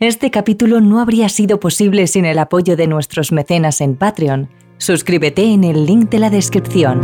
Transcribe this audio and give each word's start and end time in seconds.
Este 0.00 0.30
capítulo 0.30 0.80
no 0.80 1.00
habría 1.00 1.28
sido 1.28 1.58
posible 1.58 2.06
sin 2.06 2.24
el 2.24 2.38
apoyo 2.38 2.76
de 2.76 2.86
nuestros 2.86 3.32
mecenas 3.32 3.80
en 3.80 3.96
Patreon. 3.96 4.48
Suscríbete 4.76 5.42
en 5.42 5.64
el 5.64 5.86
link 5.86 6.08
de 6.08 6.20
la 6.20 6.30
descripción. 6.30 7.00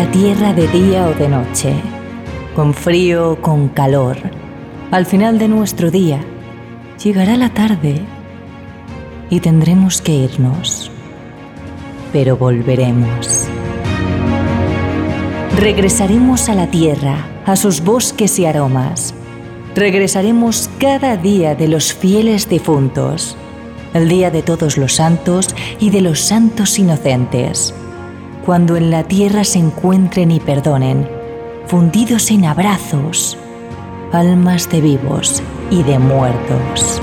La 0.00 0.10
tierra 0.10 0.54
de 0.54 0.66
día 0.68 1.08
o 1.08 1.12
de 1.12 1.28
noche, 1.28 1.74
con 2.56 2.72
frío 2.72 3.32
o 3.32 3.36
con 3.36 3.68
calor. 3.68 4.16
Al 4.90 5.04
final 5.04 5.38
de 5.38 5.46
nuestro 5.46 5.90
día, 5.90 6.20
llegará 7.04 7.36
la 7.36 7.50
tarde 7.50 8.00
y 9.28 9.40
tendremos 9.40 10.00
que 10.00 10.12
irnos. 10.12 10.90
Pero 12.14 12.38
volveremos. 12.38 13.44
Regresaremos 15.58 16.48
a 16.48 16.54
la 16.54 16.68
tierra, 16.68 17.26
a 17.44 17.54
sus 17.54 17.82
bosques 17.82 18.38
y 18.38 18.46
aromas. 18.46 19.12
Regresaremos 19.74 20.70
cada 20.78 21.18
día 21.18 21.54
de 21.54 21.68
los 21.68 21.92
fieles 21.92 22.48
difuntos, 22.48 23.36
el 23.92 24.08
día 24.08 24.30
de 24.30 24.40
todos 24.40 24.78
los 24.78 24.94
santos 24.94 25.54
y 25.78 25.90
de 25.90 26.00
los 26.00 26.20
santos 26.20 26.78
inocentes 26.78 27.74
cuando 28.44 28.76
en 28.76 28.90
la 28.90 29.04
tierra 29.04 29.44
se 29.44 29.58
encuentren 29.58 30.30
y 30.30 30.40
perdonen, 30.40 31.08
fundidos 31.66 32.30
en 32.30 32.44
abrazos, 32.44 33.36
almas 34.12 34.68
de 34.70 34.80
vivos 34.80 35.42
y 35.70 35.82
de 35.82 35.98
muertos. 35.98 37.00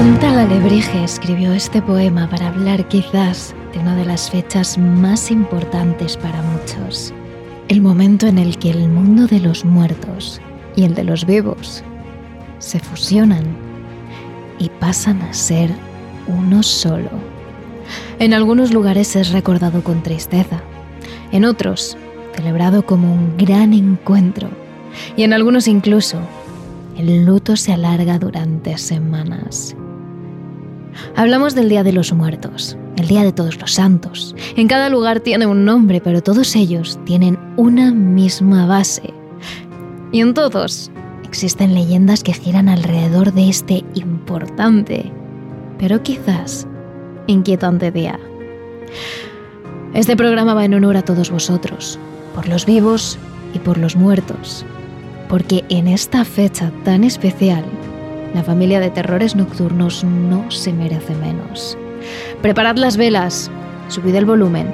Un 0.00 0.18
tal 0.18 0.38
Alebrije 0.38 1.04
escribió 1.04 1.52
este 1.52 1.82
poema 1.82 2.28
para 2.30 2.48
hablar 2.48 2.88
quizás 2.88 3.54
de 3.72 3.80
una 3.80 3.96
de 3.96 4.06
las 4.06 4.30
fechas 4.30 4.78
más 4.78 5.30
importantes 5.30 6.16
para 6.16 6.40
muchos, 6.42 7.12
el 7.68 7.82
momento 7.82 8.26
en 8.26 8.38
el 8.38 8.56
que 8.56 8.70
el 8.70 8.88
mundo 8.88 9.26
de 9.26 9.40
los 9.40 9.64
muertos 9.64 10.40
y 10.74 10.84
el 10.84 10.94
de 10.94 11.04
los 11.04 11.26
vivos 11.26 11.84
se 12.60 12.78
fusionan 12.78 13.44
y 14.60 14.68
pasan 14.68 15.20
a 15.22 15.32
ser 15.32 15.70
uno 16.28 16.62
solo. 16.62 17.10
En 18.20 18.32
algunos 18.32 18.72
lugares 18.72 19.16
es 19.16 19.32
recordado 19.32 19.82
con 19.82 20.02
tristeza, 20.04 20.60
en 21.32 21.44
otros 21.44 21.96
celebrado 22.36 22.86
como 22.86 23.12
un 23.12 23.36
gran 23.36 23.72
encuentro 23.72 24.48
y 25.16 25.24
en 25.24 25.32
algunos 25.32 25.66
incluso 25.66 26.20
el 26.96 27.24
luto 27.24 27.56
se 27.56 27.72
alarga 27.72 28.18
durante 28.18 28.78
semanas. 28.78 29.74
Hablamos 31.16 31.54
del 31.54 31.68
Día 31.68 31.82
de 31.82 31.92
los 31.92 32.12
Muertos, 32.12 32.76
el 32.96 33.08
Día 33.08 33.22
de 33.22 33.32
Todos 33.32 33.58
los 33.60 33.72
Santos. 33.72 34.34
En 34.56 34.68
cada 34.68 34.90
lugar 34.90 35.20
tiene 35.20 35.46
un 35.46 35.64
nombre, 35.64 36.00
pero 36.00 36.22
todos 36.22 36.54
ellos 36.56 36.98
tienen 37.04 37.38
una 37.56 37.90
misma 37.90 38.66
base. 38.66 39.14
Y 40.12 40.20
en 40.20 40.34
todos 40.34 40.90
existen 41.30 41.76
leyendas 41.76 42.24
que 42.24 42.32
giran 42.32 42.68
alrededor 42.68 43.32
de 43.32 43.48
este 43.48 43.84
importante, 43.94 45.12
pero 45.78 46.02
quizás 46.02 46.66
inquietante 47.28 47.92
día. 47.92 48.18
Este 49.94 50.16
programa 50.16 50.54
va 50.54 50.64
en 50.64 50.74
honor 50.74 50.96
a 50.96 51.02
todos 51.02 51.30
vosotros, 51.30 52.00
por 52.34 52.48
los 52.48 52.66
vivos 52.66 53.16
y 53.54 53.60
por 53.60 53.78
los 53.78 53.94
muertos, 53.94 54.66
porque 55.28 55.64
en 55.68 55.86
esta 55.86 56.24
fecha 56.24 56.72
tan 56.84 57.04
especial, 57.04 57.64
la 58.34 58.42
familia 58.42 58.80
de 58.80 58.90
terrores 58.90 59.36
nocturnos 59.36 60.02
no 60.02 60.50
se 60.50 60.72
merece 60.72 61.14
menos. 61.14 61.78
Preparad 62.42 62.76
las 62.76 62.96
velas, 62.96 63.52
subid 63.86 64.16
el 64.16 64.24
volumen, 64.24 64.66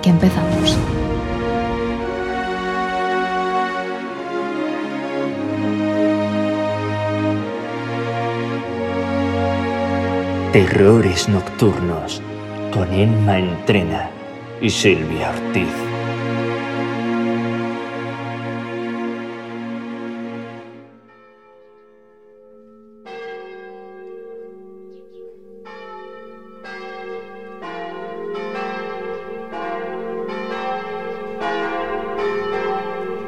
que 0.00 0.08
empezamos. 0.08 0.78
Terrores 10.52 11.30
Nocturnos 11.30 12.20
con 12.74 12.92
Emma 12.92 13.38
Entrena 13.38 14.10
y 14.60 14.68
Silvia 14.68 15.30
Ortiz. 15.30 15.66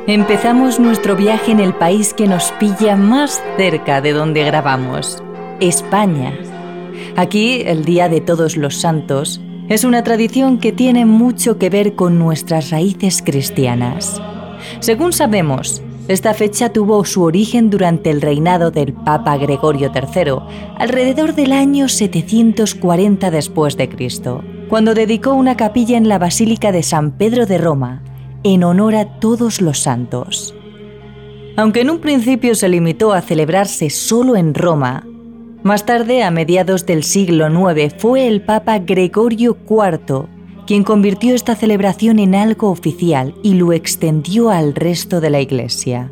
Empezamos 0.07 0.79
nuestro 0.79 1.17
viaje 1.17 1.53
en 1.53 1.61
el 1.61 1.73
país 1.73 2.13
que 2.13 2.27
nos 2.27 2.53
pilla 2.61 2.97
más 2.97 3.43
cerca 3.57 4.03
de 4.03 4.13
donde 4.13 4.45
grabamos, 4.45 5.23
España. 5.61 6.44
Aquí, 7.17 7.63
el 7.65 7.85
Día 7.85 8.09
de 8.09 8.21
Todos 8.21 8.57
los 8.57 8.75
Santos 8.75 9.41
es 9.69 9.85
una 9.85 10.03
tradición 10.03 10.59
que 10.59 10.73
tiene 10.73 11.07
mucho 11.07 11.59
que 11.59 11.71
ver 11.71 11.95
con 11.95 12.19
nuestras 12.19 12.71
raíces 12.71 13.23
cristianas. 13.23 14.21
Según 14.81 15.13
sabemos, 15.13 15.81
esta 16.09 16.35
fecha 16.35 16.73
tuvo 16.73 17.05
su 17.05 17.23
origen 17.23 17.71
durante 17.71 18.11
el 18.11 18.21
reinado 18.21 18.73
del 18.73 18.93
Papa 18.93 19.37
Gregorio 19.37 19.93
III, 19.95 20.75
alrededor 20.77 21.37
del 21.37 21.53
año 21.53 21.89
740 21.89 23.31
después 23.31 23.77
de 23.77 23.89
Cristo, 23.89 24.43
cuando 24.69 24.93
dedicó 24.93 25.35
una 25.35 25.57
capilla 25.57 25.97
en 25.97 26.09
la 26.09 26.19
Basílica 26.19 26.73
de 26.73 26.83
San 26.83 27.13
Pedro 27.13 27.47
de 27.47 27.59
Roma 27.59 28.03
en 28.43 28.65
honor 28.65 28.97
a 28.97 29.21
todos 29.21 29.61
los 29.61 29.79
santos. 29.79 30.53
Aunque 31.57 31.83
en 31.83 31.91
un 31.91 32.01
principio 32.01 32.57
se 32.57 32.69
limitó 32.69 33.13
a 33.13 33.21
celebrarse 33.21 33.89
solo 33.89 34.35
en 34.35 34.53
Roma, 34.53 35.07
más 35.65 35.87
tarde, 35.87 36.23
a 36.23 36.31
mediados 36.31 36.87
del 36.87 37.03
siglo 37.03 37.49
IX, 37.49 37.95
fue 37.99 38.29
el 38.29 38.43
Papa 38.43 38.79
Gregorio 38.79 39.57
IV 39.69 40.29
quien 40.67 40.85
convirtió 40.85 41.35
esta 41.35 41.57
celebración 41.57 42.19
en 42.19 42.35
algo 42.35 42.71
oficial 42.71 43.35
y 43.43 43.55
lo 43.55 43.73
extendió 43.73 44.51
al 44.51 44.75
resto 44.75 45.21
de 45.21 45.31
la 45.31 45.41
Iglesia. 45.41 46.11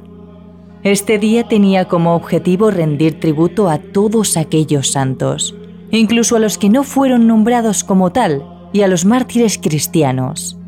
Este 0.83 1.19
día 1.19 1.49
tenía 1.49 1.87
como 1.87 2.15
objetivo 2.15 2.71
rendir 2.71 3.21
tributo 3.21 3.71
a 3.71 3.79
todos 3.79 4.37
aquellos 4.37 4.91
santos, 4.91 5.55
incluso 5.91 6.37
a 6.37 6.39
los 6.39 6.59
que 6.59 6.69
no 6.69 6.83
fueron 6.83 7.27
nombrados 7.27 7.85
como 7.85 8.11
tal, 8.11 8.45
y 8.73 8.83
a 8.83 8.89
los 8.89 9.05
mártires 9.05 9.59
cristianos 9.59 10.59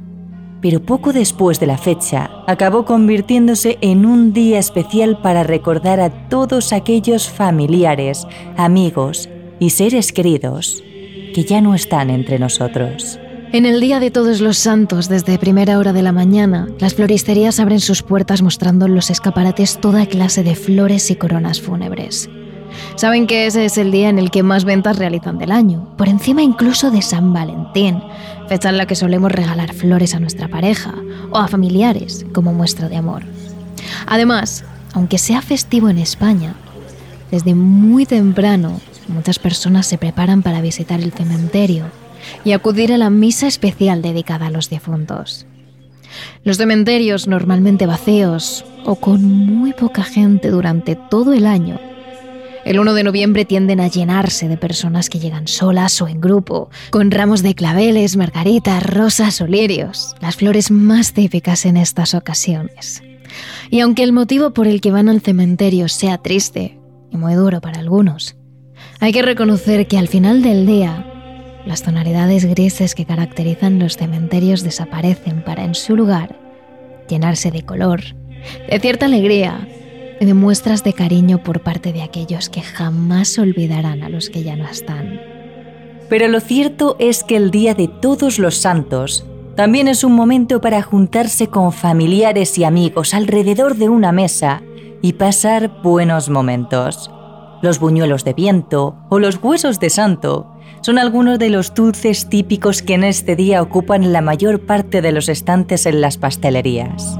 pero 0.64 0.80
poco 0.80 1.12
después 1.12 1.60
de 1.60 1.66
la 1.66 1.76
fecha 1.76 2.30
acabó 2.47 2.86
convirtiéndose 2.86 3.76
en 3.82 4.06
un 4.06 4.32
día 4.32 4.58
especial 4.58 5.20
para 5.20 5.42
recordar 5.42 6.00
a 6.00 6.28
todos 6.30 6.72
aquellos 6.72 7.28
familiares, 7.28 8.26
amigos 8.56 9.28
y 9.60 9.69
seres 9.69 10.10
queridos 10.10 10.82
que 11.34 11.44
ya 11.44 11.60
no 11.60 11.75
están 11.75 12.08
entre 12.08 12.38
nosotros. 12.38 13.19
En 13.52 13.66
el 13.66 13.78
Día 13.78 14.00
de 14.00 14.11
Todos 14.11 14.40
los 14.40 14.56
Santos, 14.56 15.11
desde 15.11 15.38
primera 15.38 15.78
hora 15.78 15.93
de 15.93 16.00
la 16.00 16.12
mañana, 16.12 16.67
las 16.78 16.94
floristerías 16.94 17.60
abren 17.60 17.81
sus 17.81 18.02
puertas 18.02 18.40
mostrando 18.40 18.87
en 18.87 18.94
los 18.94 19.10
escaparates 19.10 19.78
toda 19.82 20.06
clase 20.06 20.43
de 20.44 20.55
flores 20.55 21.10
y 21.10 21.17
coronas 21.17 21.60
fúnebres. 21.60 22.31
Saben 22.97 23.26
que 23.26 23.47
ese 23.47 23.65
es 23.65 23.76
el 23.79 23.91
día 23.91 24.09
en 24.09 24.19
el 24.19 24.31
que 24.31 24.43
más 24.43 24.65
ventas 24.65 24.99
realizan 24.99 25.38
del 25.38 25.53
año, 25.53 25.94
por 25.97 26.09
encima 26.09 26.43
incluso 26.43 26.91
de 26.91 27.03
San 27.03 27.32
Valentín, 27.32 28.00
fecha 28.49 28.69
en 28.69 28.79
la 28.79 28.87
que 28.87 28.94
solemos 28.94 29.32
regalar 29.32 29.73
flores 29.73 30.15
a 30.15 30.21
nuestra 30.21 30.49
pareja 30.49 30.94
o 31.31 31.38
a 31.38 31.49
familiares 31.49 32.25
como 32.32 32.53
muestra 32.53 32.88
de 32.88 32.97
amor. 32.97 33.23
Además, 34.06 34.65
aunque 34.93 35.19
sea 35.19 35.43
festivo 35.43 35.88
en 35.88 35.99
España, 35.99 36.55
desde 37.31 37.55
muy 37.55 38.06
temprano 38.06 38.81
muchas 39.09 39.38
personas 39.38 39.87
se 39.87 39.99
preparan 39.99 40.43
para 40.43 40.61
visitar 40.61 41.00
el 41.00 41.12
cementerio 41.12 41.87
y 42.44 42.53
acudir 42.53 42.93
a 42.93 42.99
la 42.99 43.11
misa 43.11 43.47
especial 43.47 44.03
dedicada 44.03 44.47
a 44.47 44.50
los 44.50 44.70
difuntos. 44.70 45.47
Los 46.44 46.59
cementerios 46.59 47.27
normalmente 47.27 47.87
vacíos 47.87 48.65
o 48.85 48.94
con 48.97 49.25
muy 49.25 49.73
poca 49.73 50.05
gente 50.05 50.50
durante 50.50 50.94
todo 50.94 51.32
el 51.32 51.44
año 51.44 51.81
El 52.64 52.78
1 52.78 52.94
de 52.94 53.05
noviembre 53.05 53.44
tienden 53.44 53.78
a 53.78 53.88
llenarse 53.88 54.49
de 54.49 54.56
personas 54.56 55.11
que 55.11 55.19
llegan 55.19 55.46
solas 55.49 56.00
o 56.00 56.08
en 56.08 56.19
grupo, 56.19 56.70
con 56.90 57.11
ramos 57.11 57.43
de 57.43 57.55
claveles, 57.55 58.16
margaritas, 58.16 58.82
rosas 58.82 59.43
o 59.43 59.46
lirios, 59.46 60.16
las 60.22 60.37
flores 60.37 60.70
más 60.70 61.12
típicas 61.12 61.66
en 61.66 61.76
estas 61.76 62.14
ocasiones. 62.14 63.02
Y 63.69 63.81
aunque 63.81 64.02
el 64.02 64.12
motivo 64.12 64.55
por 64.55 64.66
el 64.66 64.81
que 64.81 64.93
van 64.93 65.11
al 65.11 65.20
cementerio 65.20 65.88
sea 65.88 66.16
triste 66.16 66.78
y 67.11 67.19
muy 67.19 67.34
duro 67.34 67.61
para 67.61 67.81
algunos, 67.81 68.34
hay 68.99 69.12
que 69.12 69.20
reconocer 69.20 69.87
que 69.87 69.99
al 69.99 70.08
final 70.08 70.40
del 70.43 70.64
día, 70.67 71.05
las 71.67 71.82
tonalidades 71.82 72.46
grises 72.46 72.94
que 72.94 73.05
caracterizan 73.05 73.78
los 73.78 73.99
cementerios 73.99 74.62
desaparecen 74.62 75.44
para 75.44 75.64
en 75.64 75.75
su 75.75 75.96
lugar 75.96 76.38
llenarse 77.10 77.50
de 77.50 77.62
color, 77.62 78.00
de 78.70 78.81
cierta 78.81 79.05
alegría 79.05 79.69
de 80.20 80.34
muestras 80.34 80.84
de 80.84 80.93
cariño 80.93 81.43
por 81.43 81.61
parte 81.61 81.93
de 81.93 82.02
aquellos 82.02 82.49
que 82.49 82.62
jamás 82.62 83.38
olvidarán 83.38 84.02
a 84.02 84.08
los 84.08 84.31
que 84.31 84.43
ya 84.43 84.56
no 84.56 84.66
están. 84.66 85.20
Pero 86.08 86.28
lo 86.28 86.40
cierto 86.40 86.96
es 86.99 87.25
que 87.25 87.37
el 87.37 87.50
Día 87.50 87.75
de 87.75 87.88
Todos 87.88 88.38
los 88.38 88.56
Santos 88.56 89.26
también 89.56 89.88
es 89.88 90.05
un 90.05 90.12
momento 90.12 90.61
para 90.61 90.82
juntarse 90.82 91.46
con 91.49 91.72
familiares 91.72 92.58
y 92.58 92.64
amigos 92.64 93.14
alrededor 93.14 93.76
de 93.76 93.88
una 93.88 94.12
mesa 94.12 94.62
y 95.00 95.14
pasar 95.14 95.82
buenos 95.82 96.28
momentos. 96.28 97.10
Los 97.62 97.78
buñuelos 97.78 98.25
de 98.25 98.34
viento 98.34 98.96
o 99.10 99.19
los 99.19 99.38
huesos 99.43 99.81
de 99.81 99.90
santo 99.90 100.50
son 100.82 100.99
algunos 100.99 101.38
de 101.38 101.50
los 101.50 101.72
dulces 101.72 102.28
típicos 102.28 102.82
que 102.82 102.94
en 102.94 103.05
este 103.05 103.37
día 103.37 103.62
ocupan 103.62 104.12
la 104.12 104.20
mayor 104.20 104.60
parte 104.60 105.00
de 105.00 105.12
los 105.12 105.28
estantes 105.28 105.87
en 105.87 106.00
las 106.00 106.19
pastelerías. 106.19 107.19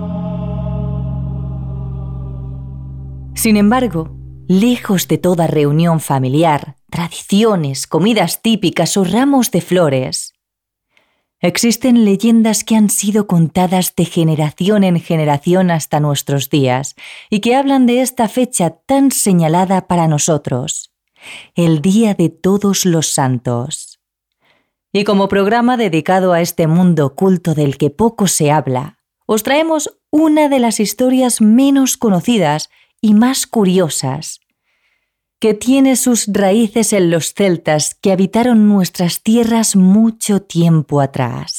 Sin 3.35 3.57
embargo, 3.57 4.11
lejos 4.49 5.09
de 5.09 5.19
toda 5.19 5.47
reunión 5.47 6.01
familiar, 6.01 6.77
tradiciones, 6.89 7.87
comidas 7.87 8.41
típicas 8.41 8.97
o 8.97 9.05
ramos 9.05 9.51
de 9.51 9.61
flores, 9.61 10.33
existen 11.41 12.05
leyendas 12.05 12.65
que 12.65 12.77
han 12.77 12.89
sido 12.89 13.27
contadas 13.27 13.95
de 13.97 14.07
generación 14.07 14.83
en 14.85 14.99
generación 15.01 15.71
hasta 15.71 16.01
nuestros 16.01 16.49
días 16.49 16.95
y 17.29 17.41
que 17.41 17.55
hablan 17.55 17.87
de 17.87 18.01
esta 18.01 18.29
fecha 18.29 18.71
tan 18.87 19.11
señalada 19.11 19.87
para 19.89 20.09
nosotros, 20.09 20.93
el 21.55 21.83
Día 21.83 22.15
de 22.15 22.31
Todos 22.31 22.87
los 22.87 23.09
Santos. 23.13 24.01
Y 24.93 25.05
como 25.05 25.29
programa 25.29 25.77
dedicado 25.77 26.33
a 26.33 26.41
este 26.41 26.67
mundo 26.67 27.07
oculto 27.07 27.55
del 27.55 27.77
que 27.77 27.91
poco 27.91 28.27
se 28.29 28.51
habla, 28.53 28.99
os 29.27 29.43
traemos 29.43 29.99
una 30.11 30.49
de 30.49 30.61
las 30.61 30.81
historias 30.81 31.41
menos 31.41 31.97
conocidas 31.97 32.71
y 33.05 33.13
más 33.13 33.47
curiosas, 33.47 34.41
que 35.39 35.53
tiene 35.53 35.97
sus 35.97 36.25
raíces 36.27 36.95
en 36.95 37.11
los 37.11 37.35
celtas 37.35 37.95
que 37.95 38.13
habitaron 38.13 38.67
nuestras 38.67 39.23
tierras 39.23 39.77
mucho 39.77 40.41
tiempo 40.41 41.03
atrás. 41.03 41.57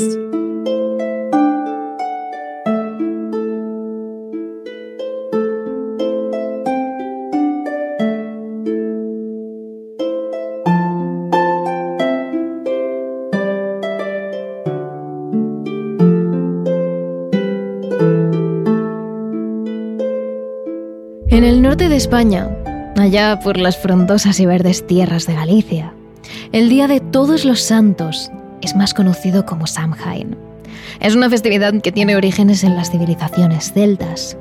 En 21.46 21.52
el 21.52 21.62
norte 21.62 21.90
de 21.90 21.96
España, 21.96 22.50
allá 22.98 23.40
por 23.40 23.58
las 23.58 23.78
frondosas 23.78 24.40
y 24.40 24.48
verdes 24.48 24.88
tierras 24.88 25.28
de 25.28 25.36
Galicia, 25.36 25.94
el 26.52 26.70
Día 26.70 26.88
de 26.88 27.00
Todos 27.00 27.46
los 27.46 27.62
Santos 27.62 28.32
es 28.64 28.76
más 28.76 28.96
conocido 28.96 29.46
como 29.46 29.68
Samhain. 29.68 30.36
Es 31.02 31.16
una 31.16 31.30
festividad 31.30 31.80
que 31.84 31.92
tiene 31.92 32.16
orígenes 32.16 32.64
en 32.64 32.76
las 32.76 32.90
civilizaciones 32.90 33.74
celtas. 33.74 34.36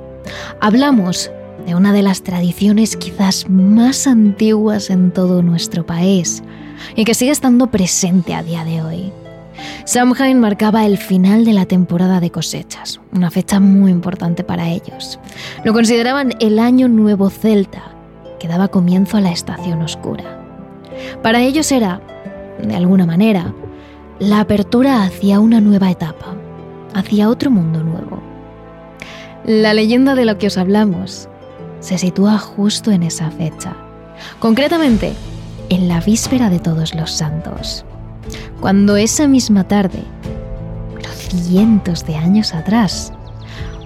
Hablamos 0.62 1.30
de 1.66 1.74
una 1.74 1.92
de 1.92 2.00
las 2.00 2.22
tradiciones 2.22 2.96
quizás 2.96 3.50
más 3.50 4.06
antiguas 4.06 4.88
en 4.88 5.10
todo 5.10 5.42
nuestro 5.42 5.84
país 5.84 6.42
y 6.96 7.04
que 7.04 7.12
sigue 7.12 7.32
estando 7.32 7.66
presente 7.66 8.32
a 8.32 8.42
día 8.42 8.64
de 8.64 8.80
hoy. 8.80 9.12
Samhain 9.84 10.40
marcaba 10.40 10.86
el 10.86 10.98
final 10.98 11.44
de 11.44 11.52
la 11.52 11.66
temporada 11.66 12.20
de 12.20 12.30
cosechas, 12.30 13.00
una 13.12 13.30
fecha 13.30 13.60
muy 13.60 13.90
importante 13.90 14.44
para 14.44 14.68
ellos. 14.68 15.18
Lo 15.64 15.72
consideraban 15.72 16.32
el 16.40 16.58
año 16.58 16.88
nuevo 16.88 17.30
celta, 17.30 17.82
que 18.38 18.48
daba 18.48 18.68
comienzo 18.68 19.16
a 19.16 19.20
la 19.20 19.30
estación 19.30 19.82
oscura. 19.82 20.24
Para 21.22 21.42
ellos 21.42 21.70
era, 21.72 22.00
de 22.62 22.74
alguna 22.74 23.06
manera, 23.06 23.52
la 24.18 24.40
apertura 24.40 25.02
hacia 25.02 25.40
una 25.40 25.60
nueva 25.60 25.90
etapa, 25.90 26.34
hacia 26.94 27.28
otro 27.28 27.50
mundo 27.50 27.82
nuevo. 27.82 28.22
La 29.44 29.74
leyenda 29.74 30.14
de 30.14 30.24
lo 30.24 30.38
que 30.38 30.46
os 30.46 30.56
hablamos 30.56 31.28
se 31.80 31.98
sitúa 31.98 32.38
justo 32.38 32.90
en 32.90 33.02
esa 33.02 33.30
fecha, 33.30 33.76
concretamente 34.38 35.12
en 35.68 35.88
la 35.88 36.00
víspera 36.00 36.48
de 36.48 36.58
todos 36.58 36.94
los 36.94 37.10
santos 37.10 37.84
cuando 38.60 38.96
esa 38.96 39.28
misma 39.28 39.64
tarde, 39.64 40.02
pero 40.94 41.10
cientos 41.12 42.06
de 42.06 42.16
años 42.16 42.54
atrás, 42.54 43.12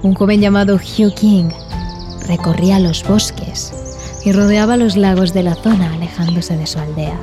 un 0.02 0.14
joven 0.14 0.40
llamado 0.40 0.76
Hugh 0.76 1.14
King 1.14 1.50
recorría 2.28 2.78
los 2.78 3.02
bosques 3.02 3.72
y 4.24 4.32
rodeaba 4.32 4.76
los 4.76 4.96
lagos 4.96 5.32
de 5.32 5.42
la 5.42 5.54
zona 5.54 5.92
alejándose 5.94 6.56
de 6.56 6.66
su 6.66 6.78
aldea. 6.78 7.18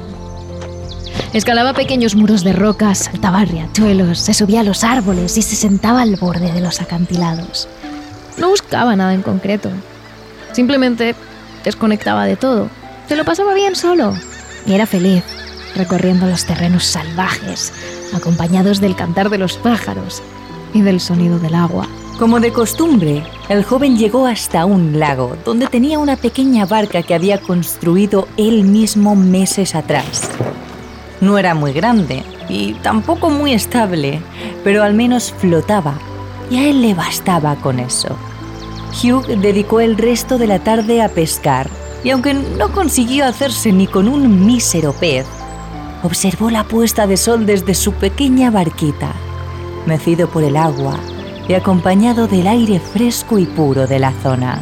Escalaba 1.33 1.73
pequeños 1.73 2.15
muros 2.15 2.44
de 2.44 2.53
rocas, 2.53 2.97
saltaba 3.00 3.45
riachuelos, 3.45 4.19
se 4.19 4.33
subía 4.33 4.62
a 4.62 4.63
los 4.63 4.83
árboles 4.83 5.38
y 5.38 5.41
se 5.41 5.56
sentaba 5.56 6.01
al 6.01 6.15
borde 6.15 6.51
de 6.51 6.62
los 6.62 6.81
acantilados. 6.81 7.67
No 8.38 8.50
buscaba 8.50 8.95
nada 8.95 9.13
en 9.13 9.21
concreto. 9.21 9.69
Simplemente 10.53 11.15
desconectaba 11.63 12.25
de 12.25 12.38
todo. 12.38 12.69
Se 13.07 13.15
lo 13.15 13.23
pasaba 13.25 13.53
bien 13.53 13.75
solo 13.75 14.13
y 14.65 14.73
era 14.73 14.85
feliz 14.85 15.23
recorriendo 15.75 16.25
los 16.25 16.45
terrenos 16.45 16.86
salvajes, 16.86 17.72
acompañados 18.13 18.81
del 18.81 18.95
cantar 18.95 19.30
de 19.30 19.38
los 19.38 19.57
pájaros 19.57 20.24
y 20.74 20.81
del 20.81 21.00
sonido 21.00 21.39
del 21.39 21.56
agua. 21.56 21.88
Como 22.18 22.39
de 22.39 22.54
costumbre, 22.54 23.24
el 23.50 23.63
joven 23.63 23.98
llegó 23.98 24.25
hasta 24.25 24.66
un 24.66 25.00
lago, 25.00 25.36
donde 25.44 25.68
tenía 25.68 26.00
una 26.00 26.16
pequeña 26.16 26.66
barca 26.66 27.04
que 27.04 27.13
había 27.13 27.39
construido 27.39 28.27
él 28.38 28.63
mismo 28.63 29.16
meses 29.16 29.75
atrás. 29.75 30.30
No 31.19 31.38
era 31.38 31.54
muy 31.54 31.74
grande 31.74 32.24
y 32.48 32.74
tampoco 32.75 33.30
muy 33.30 33.54
estable, 33.54 34.22
pero 34.63 34.83
al 34.83 34.94
menos 34.94 35.33
flotaba, 35.38 35.96
y 36.50 36.58
a 36.58 36.70
él 36.70 36.82
le 36.82 36.94
bastaba 36.94 37.55
con 37.58 37.79
eso. 37.79 38.15
Hugh 39.03 39.25
dedicó 39.41 39.82
el 39.82 39.98
resto 39.98 40.38
de 40.38 40.48
la 40.48 40.60
tarde 40.60 41.01
a 41.01 41.10
pescar, 41.10 41.70
y 42.03 42.12
aunque 42.12 42.34
no 42.34 42.72
consiguió 42.72 43.25
hacerse 43.25 43.72
ni 43.72 43.88
con 43.88 44.08
un 44.08 44.46
mísero 44.46 44.94
pez, 44.94 45.25
observó 46.05 46.50
la 46.50 46.63
puesta 46.63 47.07
de 47.07 47.17
sol 47.17 47.45
desde 47.45 47.74
su 47.74 47.93
pequeña 47.93 48.51
barquita, 48.51 49.13
mecido 49.85 50.29
por 50.29 50.43
el 50.43 50.57
agua 50.57 51.00
y 51.47 51.53
acompañado 51.53 52.27
del 52.27 52.47
aire 52.47 52.79
fresco 52.79 53.38
y 53.38 53.45
puro 53.45 53.88
de 53.88 54.00
la 54.00 54.12
zona. 54.24 54.59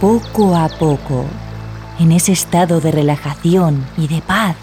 Poco 0.00 0.56
a 0.56 0.68
poco, 0.68 1.24
en 1.98 2.12
ese 2.12 2.32
estado 2.32 2.80
de 2.80 2.90
relajación 2.90 3.84
y 3.96 4.08
de 4.08 4.20
paz, 4.20 4.56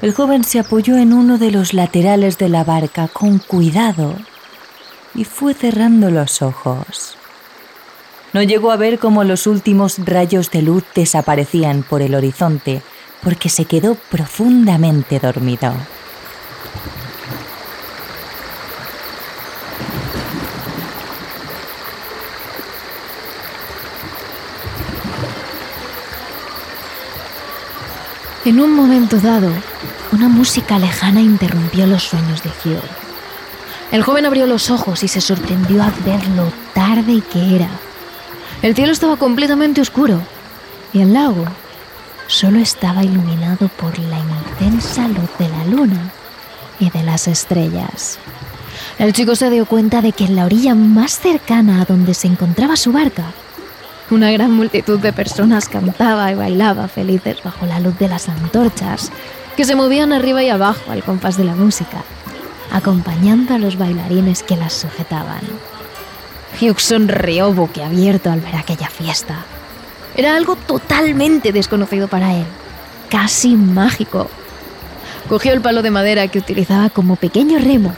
el 0.00 0.14
joven 0.14 0.44
se 0.44 0.60
apoyó 0.60 0.96
en 0.96 1.12
uno 1.12 1.38
de 1.38 1.50
los 1.50 1.74
laterales 1.74 2.38
de 2.38 2.48
la 2.48 2.62
barca 2.62 3.08
con 3.08 3.38
cuidado 3.38 4.14
y 5.14 5.24
fue 5.24 5.54
cerrando 5.54 6.10
los 6.10 6.40
ojos. 6.42 7.16
No 8.32 8.42
llegó 8.42 8.70
a 8.70 8.76
ver 8.76 8.98
cómo 8.98 9.24
los 9.24 9.46
últimos 9.46 9.98
rayos 10.04 10.50
de 10.50 10.62
luz 10.62 10.84
desaparecían 10.94 11.82
por 11.82 12.02
el 12.02 12.14
horizonte 12.14 12.82
porque 13.22 13.48
se 13.48 13.64
quedó 13.64 13.94
profundamente 13.94 15.18
dormido. 15.18 15.74
En 28.44 28.60
un 28.60 28.74
momento 28.74 29.20
dado, 29.20 29.50
una 30.10 30.28
música 30.28 30.78
lejana 30.78 31.20
interrumpió 31.20 31.86
los 31.86 32.04
sueños 32.04 32.42
de 32.42 32.48
Hugh. 32.48 32.80
El 33.92 34.02
joven 34.02 34.24
abrió 34.24 34.46
los 34.46 34.70
ojos 34.70 35.02
y 35.02 35.08
se 35.08 35.20
sorprendió 35.20 35.82
al 35.82 35.92
ver 36.04 36.26
lo 36.28 36.50
tarde 36.72 37.22
que 37.30 37.56
era. 37.56 37.68
El 38.62 38.74
cielo 38.74 38.92
estaba 38.92 39.16
completamente 39.16 39.82
oscuro 39.82 40.22
y 40.94 41.02
el 41.02 41.12
lago 41.12 41.44
solo 42.28 42.60
estaba 42.60 43.02
iluminado 43.02 43.68
por 43.68 43.98
la 43.98 44.18
intensa 44.18 45.08
luz 45.08 45.30
de 45.38 45.48
la 45.48 45.64
luna 45.64 46.12
y 46.78 46.90
de 46.90 47.02
las 47.02 47.26
estrellas. 47.26 48.18
El 48.98 49.12
chico 49.12 49.34
se 49.34 49.50
dio 49.50 49.66
cuenta 49.66 50.02
de 50.02 50.12
que 50.12 50.24
en 50.24 50.36
la 50.36 50.44
orilla 50.44 50.74
más 50.74 51.18
cercana 51.18 51.82
a 51.82 51.84
donde 51.84 52.14
se 52.14 52.28
encontraba 52.28 52.76
su 52.76 52.92
barca 52.92 53.24
Una 54.10 54.30
gran 54.30 54.52
multitud 54.52 55.00
de 55.00 55.12
personas 55.12 55.68
cantaba 55.68 56.30
y 56.30 56.34
bailaba 56.34 56.88
felices 56.88 57.42
bajo 57.42 57.66
la 57.66 57.80
luz 57.80 57.98
de 57.98 58.08
las 58.08 58.28
antorchas, 58.28 59.10
que 59.56 59.64
se 59.64 59.74
movían 59.74 60.12
arriba 60.12 60.42
y 60.42 60.48
abajo 60.48 60.92
al 60.92 61.02
compás 61.02 61.36
de 61.36 61.44
la 61.44 61.54
música, 61.54 62.02
acompañando 62.72 63.54
a 63.54 63.58
los 63.58 63.76
bailarines 63.76 64.42
que 64.42 64.56
las 64.56 64.72
sujetaban. 64.72 65.42
Hugh 66.60 66.80
sonrió 66.80 67.52
boquiabierto 67.52 68.30
al 68.30 68.40
ver 68.40 68.56
aquella 68.56 68.88
fiesta. 68.88 69.44
Era 70.18 70.34
algo 70.34 70.56
totalmente 70.56 71.52
desconocido 71.52 72.08
para 72.08 72.34
él, 72.34 72.44
casi 73.08 73.54
mágico. 73.54 74.28
Cogió 75.28 75.52
el 75.52 75.60
palo 75.60 75.80
de 75.80 75.92
madera 75.92 76.26
que 76.26 76.40
utilizaba 76.40 76.90
como 76.90 77.14
pequeño 77.14 77.60
remo 77.60 77.94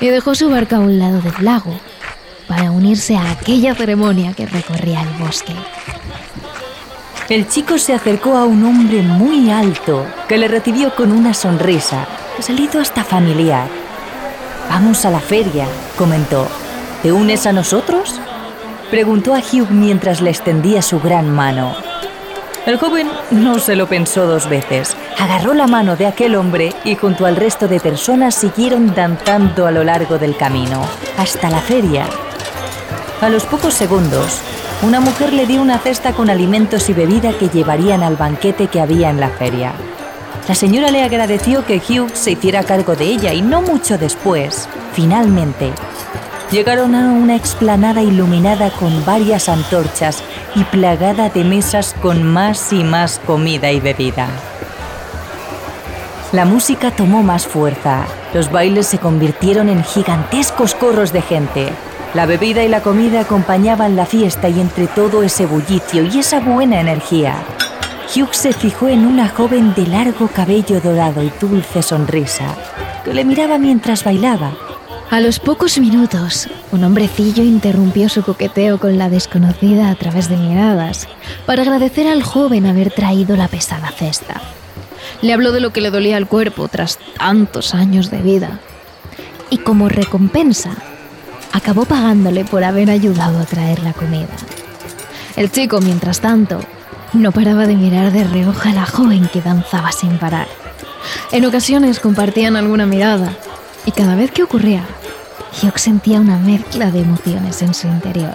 y 0.00 0.06
dejó 0.06 0.36
su 0.36 0.48
barca 0.48 0.76
a 0.76 0.78
un 0.78 1.00
lado 1.00 1.20
del 1.20 1.34
lago 1.44 1.80
para 2.46 2.70
unirse 2.70 3.16
a 3.16 3.32
aquella 3.32 3.74
ceremonia 3.74 4.34
que 4.34 4.46
recorría 4.46 5.02
el 5.02 5.08
bosque. 5.18 5.52
El 7.28 7.48
chico 7.48 7.76
se 7.76 7.92
acercó 7.92 8.36
a 8.36 8.44
un 8.44 8.62
hombre 8.64 9.02
muy 9.02 9.50
alto 9.50 10.06
que 10.28 10.38
le 10.38 10.46
recibió 10.46 10.94
con 10.94 11.10
una 11.10 11.34
sonrisa, 11.34 12.06
salido 12.38 12.80
hasta 12.80 13.02
familiar. 13.02 13.66
Vamos 14.68 15.04
a 15.04 15.10
la 15.10 15.18
feria, 15.18 15.66
comentó. 15.98 16.46
¿Te 17.02 17.10
unes 17.10 17.46
a 17.46 17.52
nosotros? 17.52 18.20
Preguntó 18.90 19.34
a 19.34 19.38
Hugh 19.38 19.70
mientras 19.70 20.20
le 20.20 20.30
extendía 20.30 20.82
su 20.82 21.00
gran 21.00 21.30
mano. 21.30 21.74
El 22.66 22.78
joven 22.78 23.08
no 23.30 23.58
se 23.58 23.76
lo 23.76 23.86
pensó 23.86 24.26
dos 24.26 24.48
veces. 24.48 24.96
Agarró 25.18 25.54
la 25.54 25.66
mano 25.66 25.96
de 25.96 26.06
aquel 26.06 26.34
hombre 26.34 26.72
y 26.84 26.96
junto 26.96 27.26
al 27.26 27.36
resto 27.36 27.68
de 27.68 27.80
personas 27.80 28.34
siguieron 28.34 28.94
danzando 28.94 29.66
a 29.66 29.70
lo 29.70 29.84
largo 29.84 30.18
del 30.18 30.36
camino, 30.36 30.82
hasta 31.16 31.48
la 31.48 31.60
feria, 31.60 32.06
a 33.22 33.30
los 33.30 33.44
pocos 33.44 33.72
segundos, 33.72 34.42
una 34.82 35.00
mujer 35.00 35.32
le 35.32 35.46
dio 35.46 35.62
una 35.62 35.78
cesta 35.78 36.12
con 36.12 36.28
alimentos 36.28 36.90
y 36.90 36.92
bebida 36.92 37.32
que 37.32 37.48
llevarían 37.48 38.02
al 38.02 38.16
banquete 38.16 38.66
que 38.66 38.78
había 38.78 39.08
en 39.08 39.20
la 39.20 39.30
feria. 39.30 39.72
La 40.46 40.54
señora 40.54 40.90
le 40.90 41.02
agradeció 41.02 41.64
que 41.64 41.78
Hugh 41.78 42.10
se 42.12 42.32
hiciera 42.32 42.62
cargo 42.62 42.94
de 42.94 43.06
ella 43.06 43.32
y 43.32 43.40
no 43.40 43.62
mucho 43.62 43.96
después, 43.96 44.68
finalmente, 44.92 45.72
llegaron 46.50 46.94
a 46.94 47.12
una 47.12 47.36
explanada 47.36 48.02
iluminada 48.02 48.70
con 48.70 49.04
varias 49.04 49.48
antorchas 49.48 50.22
y 50.54 50.64
plagada 50.64 51.28
de 51.28 51.44
mesas 51.44 51.94
con 52.00 52.22
más 52.22 52.72
y 52.72 52.84
más 52.84 53.20
comida 53.26 53.72
y 53.72 53.80
bebida. 53.80 54.28
La 56.32 56.44
música 56.44 56.90
tomó 56.90 57.22
más 57.22 57.46
fuerza, 57.46 58.06
los 58.34 58.50
bailes 58.50 58.86
se 58.86 58.98
convirtieron 58.98 59.68
en 59.68 59.84
gigantescos 59.84 60.74
corros 60.74 61.12
de 61.12 61.22
gente, 61.22 61.68
la 62.14 62.26
bebida 62.26 62.64
y 62.64 62.68
la 62.68 62.82
comida 62.82 63.20
acompañaban 63.20 63.96
la 63.96 64.06
fiesta 64.06 64.48
y 64.48 64.60
entre 64.60 64.86
todo 64.86 65.22
ese 65.22 65.46
bullicio 65.46 66.04
y 66.04 66.18
esa 66.18 66.40
buena 66.40 66.80
energía, 66.80 67.36
Hugh 68.14 68.32
se 68.32 68.52
fijó 68.52 68.88
en 68.88 69.04
una 69.04 69.28
joven 69.28 69.74
de 69.74 69.86
largo 69.86 70.28
cabello 70.28 70.80
dorado 70.80 71.22
y 71.22 71.30
dulce 71.40 71.82
sonrisa, 71.82 72.56
que 73.04 73.12
le 73.12 73.24
miraba 73.24 73.58
mientras 73.58 74.04
bailaba. 74.04 74.52
A 75.08 75.20
los 75.20 75.38
pocos 75.38 75.78
minutos, 75.78 76.48
un 76.72 76.82
hombrecillo 76.82 77.44
interrumpió 77.44 78.08
su 78.08 78.22
coqueteo 78.22 78.78
con 78.78 78.98
la 78.98 79.08
desconocida 79.08 79.88
a 79.88 79.94
través 79.94 80.28
de 80.28 80.36
miradas 80.36 81.06
para 81.46 81.62
agradecer 81.62 82.08
al 82.08 82.24
joven 82.24 82.66
haber 82.66 82.90
traído 82.90 83.36
la 83.36 83.46
pesada 83.46 83.92
cesta. 83.92 84.42
Le 85.22 85.32
habló 85.32 85.52
de 85.52 85.60
lo 85.60 85.72
que 85.72 85.80
le 85.80 85.92
dolía 85.92 86.16
al 86.16 86.26
cuerpo 86.26 86.66
tras 86.66 86.98
tantos 87.16 87.72
años 87.72 88.10
de 88.10 88.18
vida. 88.18 88.58
Y 89.48 89.58
como 89.58 89.88
recompensa, 89.88 90.72
acabó 91.52 91.84
pagándole 91.84 92.44
por 92.44 92.64
haber 92.64 92.90
ayudado 92.90 93.38
a 93.38 93.44
traer 93.44 93.84
la 93.84 93.92
comida. 93.92 94.34
El 95.36 95.52
chico, 95.52 95.80
mientras 95.80 96.20
tanto, 96.20 96.58
no 97.12 97.30
paraba 97.30 97.68
de 97.68 97.76
mirar 97.76 98.10
de 98.10 98.24
reojo 98.24 98.68
a 98.68 98.72
la 98.72 98.86
joven 98.86 99.28
que 99.32 99.40
danzaba 99.40 99.92
sin 99.92 100.18
parar. 100.18 100.48
En 101.30 101.44
ocasiones 101.44 102.00
compartían 102.00 102.56
alguna 102.56 102.86
mirada 102.86 103.36
y 103.86 103.92
cada 103.92 104.16
vez 104.16 104.30
que 104.32 104.42
ocurría, 104.42 104.84
Hugh 105.62 105.78
sentía 105.78 106.20
una 106.20 106.38
mezcla 106.38 106.90
de 106.90 107.00
emociones 107.00 107.62
en 107.62 107.72
su 107.72 107.86
interior. 107.86 108.34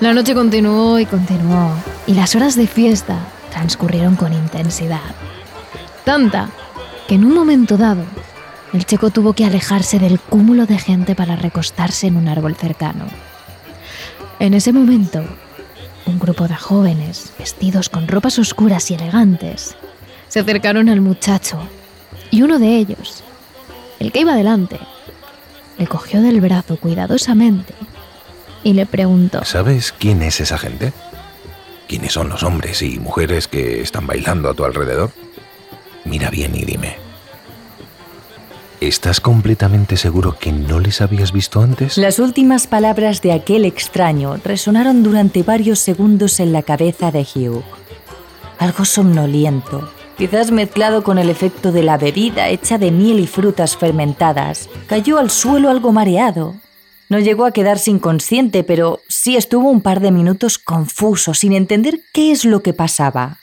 La 0.00 0.12
noche 0.12 0.34
continuó 0.34 0.98
y 0.98 1.06
continuó 1.06 1.72
y 2.06 2.14
las 2.14 2.34
horas 2.34 2.56
de 2.56 2.66
fiesta 2.66 3.18
transcurrieron 3.50 4.16
con 4.16 4.32
intensidad. 4.32 5.14
Tanta 6.04 6.48
que 7.06 7.14
en 7.14 7.24
un 7.24 7.34
momento 7.34 7.76
dado 7.76 8.04
el 8.72 8.84
chico 8.84 9.10
tuvo 9.10 9.32
que 9.32 9.44
alejarse 9.44 9.98
del 9.98 10.20
cúmulo 10.20 10.66
de 10.66 10.78
gente 10.78 11.14
para 11.14 11.36
recostarse 11.36 12.06
en 12.06 12.16
un 12.16 12.28
árbol 12.28 12.54
cercano. 12.54 13.06
En 14.40 14.54
ese 14.54 14.72
momento, 14.72 15.24
un 16.06 16.18
grupo 16.18 16.48
de 16.48 16.56
jóvenes, 16.56 17.32
vestidos 17.38 17.88
con 17.88 18.08
ropas 18.08 18.38
oscuras 18.38 18.90
y 18.90 18.94
elegantes, 18.94 19.76
se 20.28 20.40
acercaron 20.40 20.88
al 20.88 21.00
muchacho 21.00 21.58
y 22.30 22.42
uno 22.42 22.58
de 22.58 22.76
ellos, 22.76 23.24
el 23.98 24.12
que 24.12 24.20
iba 24.20 24.34
delante, 24.34 24.78
le 25.78 25.86
cogió 25.86 26.20
del 26.22 26.40
brazo 26.40 26.76
cuidadosamente 26.76 27.74
y 28.64 28.72
le 28.74 28.86
preguntó, 28.86 29.44
¿Sabes 29.44 29.92
quién 29.96 30.22
es 30.22 30.40
esa 30.40 30.58
gente? 30.58 30.92
¿Quiénes 31.86 32.12
son 32.12 32.28
los 32.28 32.42
hombres 32.42 32.82
y 32.82 32.98
mujeres 32.98 33.48
que 33.48 33.80
están 33.80 34.06
bailando 34.06 34.50
a 34.50 34.54
tu 34.54 34.64
alrededor? 34.64 35.10
Mira 36.04 36.30
bien 36.30 36.54
y 36.54 36.64
dime. 36.64 36.96
¿Estás 38.80 39.20
completamente 39.20 39.96
seguro 39.96 40.36
que 40.38 40.52
no 40.52 40.78
les 40.78 41.00
habías 41.00 41.32
visto 41.32 41.60
antes? 41.60 41.98
Las 41.98 42.20
últimas 42.20 42.68
palabras 42.68 43.22
de 43.22 43.32
aquel 43.32 43.64
extraño 43.64 44.38
resonaron 44.44 45.02
durante 45.02 45.42
varios 45.42 45.80
segundos 45.80 46.38
en 46.38 46.52
la 46.52 46.62
cabeza 46.62 47.10
de 47.10 47.22
Hugh. 47.22 47.64
Algo 48.58 48.84
somnoliento, 48.84 49.90
quizás 50.18 50.50
mezclado 50.50 51.04
con 51.04 51.16
el 51.18 51.30
efecto 51.30 51.70
de 51.70 51.84
la 51.84 51.96
bebida 51.96 52.48
hecha 52.48 52.76
de 52.76 52.90
miel 52.90 53.20
y 53.20 53.28
frutas 53.28 53.76
fermentadas, 53.76 54.68
cayó 54.88 55.18
al 55.18 55.30
suelo 55.30 55.70
algo 55.70 55.92
mareado. 55.92 56.56
No 57.08 57.20
llegó 57.20 57.46
a 57.46 57.52
quedarse 57.52 57.92
inconsciente, 57.92 58.64
pero 58.64 59.00
sí 59.08 59.36
estuvo 59.36 59.70
un 59.70 59.80
par 59.80 60.00
de 60.00 60.10
minutos 60.10 60.58
confuso, 60.58 61.34
sin 61.34 61.52
entender 61.52 62.00
qué 62.12 62.32
es 62.32 62.44
lo 62.44 62.62
que 62.62 62.74
pasaba. 62.74 63.38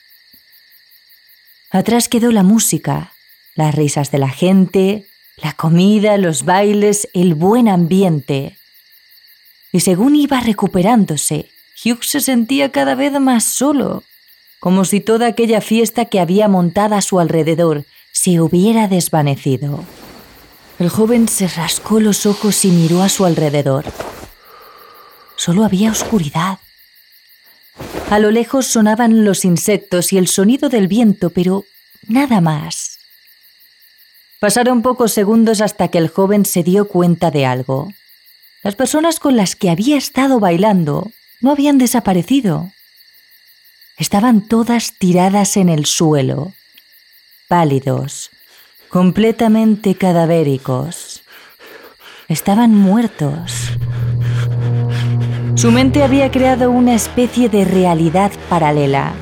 Atrás 1.72 2.10
quedó 2.10 2.32
la 2.32 2.44
música, 2.44 3.13
las 3.55 3.74
risas 3.74 4.12
de 4.12 4.20
la 4.20 4.29
gente, 4.29 5.08
la 5.38 5.53
comida, 5.53 6.17
los 6.17 6.44
bailes, 6.44 7.08
el 7.13 7.36
buen 7.36 7.70
ambiente. 7.70 8.58
Y 9.72 9.79
según 9.79 10.15
iba 10.15 10.41
recuperándose, 10.41 11.50
Hugh 11.84 12.03
se 12.03 12.20
sentía 12.20 12.72
cada 12.72 12.96
vez 12.96 13.13
más 13.20 13.46
solo, 13.46 14.03
como 14.65 14.84
si 14.84 15.00
toda 15.00 15.27
aquella 15.27 15.62
fiesta 15.62 16.05
que 16.05 16.19
había 16.19 16.48
montada 16.48 16.98
a 16.98 17.03
su 17.03 17.19
alrededor 17.19 17.86
se 18.12 18.41
hubiera 18.41 18.88
desvanecido. 18.88 19.84
El 20.79 20.89
joven 20.89 21.27
se 21.27 21.48
rascó 21.48 22.00
los 22.00 22.25
ojos 22.25 22.65
y 22.65 22.69
miró 22.69 23.03
a 23.03 23.10
su 23.10 23.25
alrededor. 23.25 23.86
Solo 25.36 25.65
había 25.65 25.91
oscuridad. 25.91 26.57
A 28.10 28.17
lo 28.17 28.31
lejos 28.31 28.65
sonaban 28.65 29.24
los 29.24 29.45
insectos 29.45 30.12
y 30.12 30.17
el 30.17 30.27
sonido 30.27 30.67
del 30.67 30.88
viento, 30.88 31.29
pero 31.29 31.63
nada 32.07 32.41
más. 32.41 32.98
Pasaron 34.39 34.81
pocos 34.81 35.12
segundos 35.12 35.62
hasta 35.62 35.89
que 35.89 36.00
el 36.00 36.07
joven 36.07 36.43
se 36.43 36.63
dio 36.63 36.88
cuenta 36.88 37.29
de 37.29 37.45
algo. 37.45 37.93
Las 38.63 38.74
personas 38.74 39.19
con 39.19 39.38
las 39.38 39.55
que 39.55 39.69
había 39.69 39.95
estado 39.95 40.39
bailando 40.39 41.12
no 41.39 41.51
habían 41.51 41.77
desaparecido. 41.77 42.72
Estaban 43.98 44.42
todas 44.48 44.94
tiradas 44.98 45.58
en 45.58 45.70
el 45.70 45.86
suelo, 45.86 46.54
pálidos, 47.48 48.30
completamente 48.90 49.96
cadavéricos. 49.96 51.22
Estaban 52.28 52.75
muertos. 52.75 53.70
Su 55.56 55.72
mente 55.72 56.04
había 56.04 56.32
creado 56.32 56.72
una 56.72 56.96
especie 56.96 57.50
de 57.50 57.66
realidad 57.66 58.32
paralela 58.50 59.14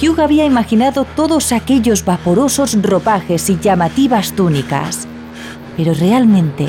Hugh 0.00 0.20
había 0.20 0.44
imaginado 0.44 1.04
todos 1.04 1.52
aquellos 1.52 2.04
vaporosos 2.04 2.76
ropajes 2.82 3.48
y 3.50 3.58
llamativas 3.58 4.32
túnicas, 4.32 5.06
pero 5.76 5.94
realmente 5.94 6.66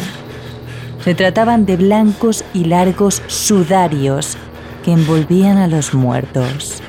se 1.03 1.15
trataban 1.15 1.65
de 1.65 1.77
blancos 1.77 2.43
y 2.53 2.65
largos 2.65 3.21
sudarios 3.27 4.37
que 4.83 4.91
envolvían 4.91 5.57
a 5.57 5.67
los 5.67 5.93
muertos. 5.93 6.81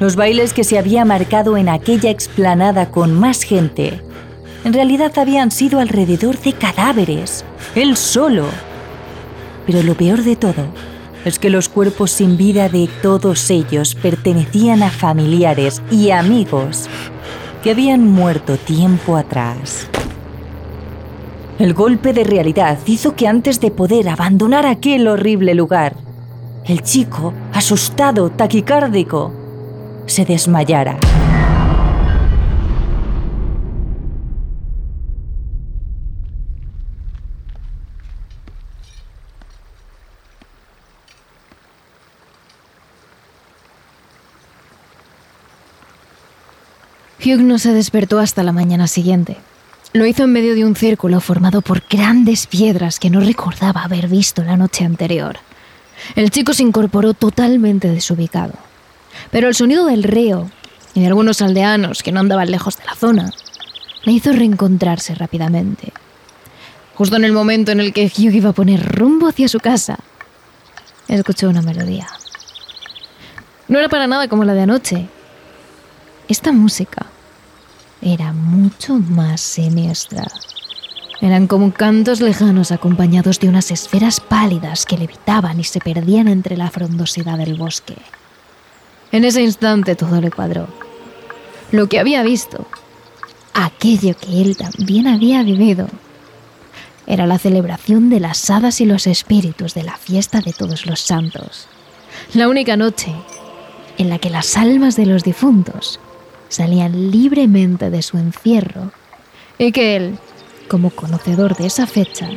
Los 0.00 0.14
bailes 0.14 0.52
que 0.52 0.62
se 0.62 0.78
había 0.78 1.04
marcado 1.04 1.56
en 1.56 1.68
aquella 1.68 2.10
explanada 2.10 2.90
con 2.90 3.12
más 3.18 3.42
gente, 3.42 4.00
en 4.64 4.72
realidad 4.72 5.18
habían 5.18 5.50
sido 5.50 5.80
alrededor 5.80 6.38
de 6.38 6.52
cadáveres, 6.52 7.44
él 7.74 7.96
solo. 7.96 8.46
Pero 9.66 9.82
lo 9.82 9.94
peor 9.94 10.22
de 10.22 10.36
todo 10.36 10.66
es 11.24 11.38
que 11.38 11.50
los 11.50 11.68
cuerpos 11.68 12.12
sin 12.12 12.36
vida 12.36 12.68
de 12.68 12.88
todos 13.02 13.50
ellos 13.50 13.94
pertenecían 13.94 14.82
a 14.82 14.90
familiares 14.90 15.82
y 15.90 16.10
amigos 16.10 16.88
que 17.62 17.72
habían 17.72 18.06
muerto 18.06 18.56
tiempo 18.56 19.16
atrás. 19.16 19.88
El 21.58 21.74
golpe 21.74 22.12
de 22.12 22.22
realidad 22.22 22.78
hizo 22.86 23.16
que 23.16 23.26
antes 23.26 23.60
de 23.60 23.72
poder 23.72 24.08
abandonar 24.08 24.64
aquel 24.64 25.08
horrible 25.08 25.54
lugar, 25.54 25.96
el 26.66 26.82
chico 26.82 27.34
asustado, 27.52 28.30
taquicárdico, 28.30 29.32
se 30.08 30.24
desmayara. 30.24 30.98
Hugh 47.24 47.42
no 47.42 47.58
se 47.58 47.72
despertó 47.72 48.20
hasta 48.20 48.42
la 48.42 48.52
mañana 48.52 48.86
siguiente. 48.86 49.36
Lo 49.92 50.06
hizo 50.06 50.24
en 50.24 50.32
medio 50.32 50.54
de 50.54 50.64
un 50.64 50.76
círculo 50.76 51.20
formado 51.20 51.62
por 51.62 51.82
grandes 51.88 52.46
piedras 52.46 52.98
que 52.98 53.10
no 53.10 53.20
recordaba 53.20 53.82
haber 53.82 54.08
visto 54.08 54.44
la 54.44 54.56
noche 54.56 54.84
anterior. 54.84 55.38
El 56.14 56.30
chico 56.30 56.54
se 56.54 56.62
incorporó 56.62 57.14
totalmente 57.14 57.88
desubicado. 57.88 58.67
Pero 59.30 59.48
el 59.48 59.54
sonido 59.54 59.86
del 59.86 60.02
río 60.02 60.50
y 60.94 61.00
de 61.00 61.06
algunos 61.06 61.42
aldeanos 61.42 62.02
que 62.02 62.12
no 62.12 62.20
andaban 62.20 62.50
lejos 62.50 62.76
de 62.76 62.84
la 62.84 62.94
zona 62.94 63.32
le 64.04 64.12
hizo 64.12 64.32
reencontrarse 64.32 65.14
rápidamente. 65.14 65.92
Justo 66.94 67.16
en 67.16 67.24
el 67.24 67.32
momento 67.32 67.72
en 67.72 67.80
el 67.80 67.92
que 67.92 68.06
Hugh 68.06 68.34
iba 68.34 68.50
a 68.50 68.54
poner 68.54 68.84
rumbo 68.84 69.28
hacia 69.28 69.48
su 69.48 69.60
casa, 69.60 69.98
escuchó 71.06 71.48
una 71.48 71.62
melodía. 71.62 72.06
No 73.68 73.78
era 73.78 73.88
para 73.88 74.06
nada 74.06 74.28
como 74.28 74.44
la 74.44 74.54
de 74.54 74.62
anoche. 74.62 75.08
Esta 76.26 76.52
música 76.52 77.06
era 78.00 78.32
mucho 78.32 78.94
más 78.94 79.40
siniestra. 79.40 80.24
Eran 81.20 81.46
como 81.46 81.72
cantos 81.72 82.20
lejanos 82.20 82.70
acompañados 82.70 83.40
de 83.40 83.48
unas 83.48 83.70
esferas 83.70 84.20
pálidas 84.20 84.86
que 84.86 84.98
levitaban 84.98 85.58
y 85.58 85.64
se 85.64 85.80
perdían 85.80 86.28
entre 86.28 86.56
la 86.56 86.70
frondosidad 86.70 87.38
del 87.38 87.54
bosque. 87.54 87.96
En 89.12 89.24
ese 89.24 89.42
instante 89.42 89.96
todo 89.96 90.20
le 90.20 90.30
cuadró. 90.30 90.68
Lo 91.72 91.88
que 91.88 91.98
había 91.98 92.22
visto, 92.22 92.66
aquello 93.54 94.16
que 94.16 94.42
él 94.42 94.56
también 94.56 95.06
había 95.06 95.42
vivido, 95.42 95.86
era 97.06 97.26
la 97.26 97.38
celebración 97.38 98.10
de 98.10 98.20
las 98.20 98.50
hadas 98.50 98.80
y 98.82 98.84
los 98.84 99.06
espíritus 99.06 99.74
de 99.74 99.82
la 99.82 99.96
fiesta 99.96 100.40
de 100.40 100.52
todos 100.52 100.84
los 100.84 101.00
santos. 101.00 101.66
La 102.34 102.48
única 102.48 102.76
noche 102.76 103.14
en 103.96 104.10
la 104.10 104.18
que 104.18 104.30
las 104.30 104.56
almas 104.56 104.94
de 104.94 105.06
los 105.06 105.24
difuntos 105.24 106.00
salían 106.48 107.10
libremente 107.10 107.90
de 107.90 108.02
su 108.02 108.18
encierro 108.18 108.92
y 109.58 109.72
que 109.72 109.96
él, 109.96 110.18
como 110.68 110.90
conocedor 110.90 111.56
de 111.56 111.66
esa 111.66 111.86
fecha, 111.86 112.28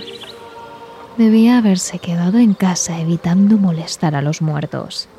debía 1.17 1.57
haberse 1.57 1.99
quedado 1.99 2.37
en 2.37 2.53
casa 2.53 2.99
evitando 2.99 3.57
molestar 3.57 4.15
a 4.15 4.21
los 4.21 4.41
muertos. 4.41 5.09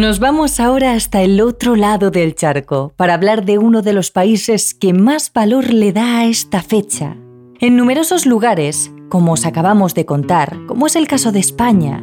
Nos 0.00 0.18
vamos 0.18 0.60
ahora 0.60 0.94
hasta 0.94 1.20
el 1.20 1.42
otro 1.42 1.76
lado 1.76 2.10
del 2.10 2.34
charco 2.34 2.94
para 2.96 3.12
hablar 3.12 3.44
de 3.44 3.58
uno 3.58 3.82
de 3.82 3.92
los 3.92 4.10
países 4.10 4.72
que 4.72 4.94
más 4.94 5.30
valor 5.30 5.74
le 5.74 5.92
da 5.92 6.20
a 6.20 6.24
esta 6.24 6.62
fecha. 6.62 7.18
En 7.58 7.76
numerosos 7.76 8.24
lugares, 8.24 8.90
como 9.10 9.32
os 9.32 9.44
acabamos 9.44 9.94
de 9.94 10.06
contar, 10.06 10.56
como 10.66 10.86
es 10.86 10.96
el 10.96 11.06
caso 11.06 11.32
de 11.32 11.40
España, 11.40 12.02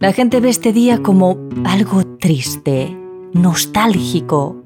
la 0.00 0.12
gente 0.12 0.40
ve 0.40 0.48
este 0.48 0.72
día 0.72 0.98
como 1.00 1.38
algo 1.64 2.04
triste, 2.18 2.98
nostálgico, 3.34 4.64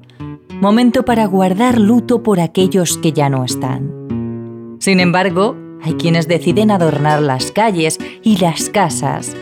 momento 0.59 1.05
para 1.05 1.26
guardar 1.26 1.79
luto 1.79 2.23
por 2.23 2.41
aquellos 2.41 2.97
que 2.97 3.12
ya 3.12 3.29
no 3.29 3.45
están. 3.45 4.79
Sin 4.81 4.99
embargo, 4.99 5.57
hay 5.83 5.93
quienes 5.97 6.26
deciden 6.26 6.71
adornar 6.71 7.21
las 7.21 7.52
calles 7.52 7.99
y 8.23 8.38
las 8.38 8.70
casas 8.70 9.37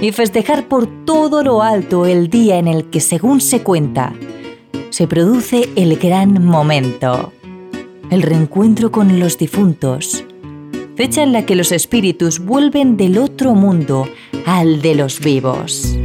y 0.00 0.12
festejar 0.12 0.68
por 0.68 0.86
todo 1.04 1.42
lo 1.42 1.62
alto 1.62 2.06
el 2.06 2.28
día 2.28 2.58
en 2.58 2.68
el 2.68 2.90
que, 2.90 3.00
según 3.00 3.40
se 3.40 3.62
cuenta, 3.62 4.12
se 4.90 5.06
produce 5.06 5.68
el 5.76 5.96
gran 5.96 6.44
momento, 6.44 7.32
el 8.10 8.22
reencuentro 8.22 8.90
con 8.90 9.18
los 9.18 9.38
difuntos, 9.38 10.24
fecha 10.96 11.22
en 11.22 11.32
la 11.32 11.44
que 11.46 11.56
los 11.56 11.72
espíritus 11.72 12.40
vuelven 12.40 12.96
del 12.96 13.18
otro 13.18 13.54
mundo 13.54 14.06
al 14.44 14.82
de 14.82 14.94
los 14.94 15.20
vivos. 15.20 15.96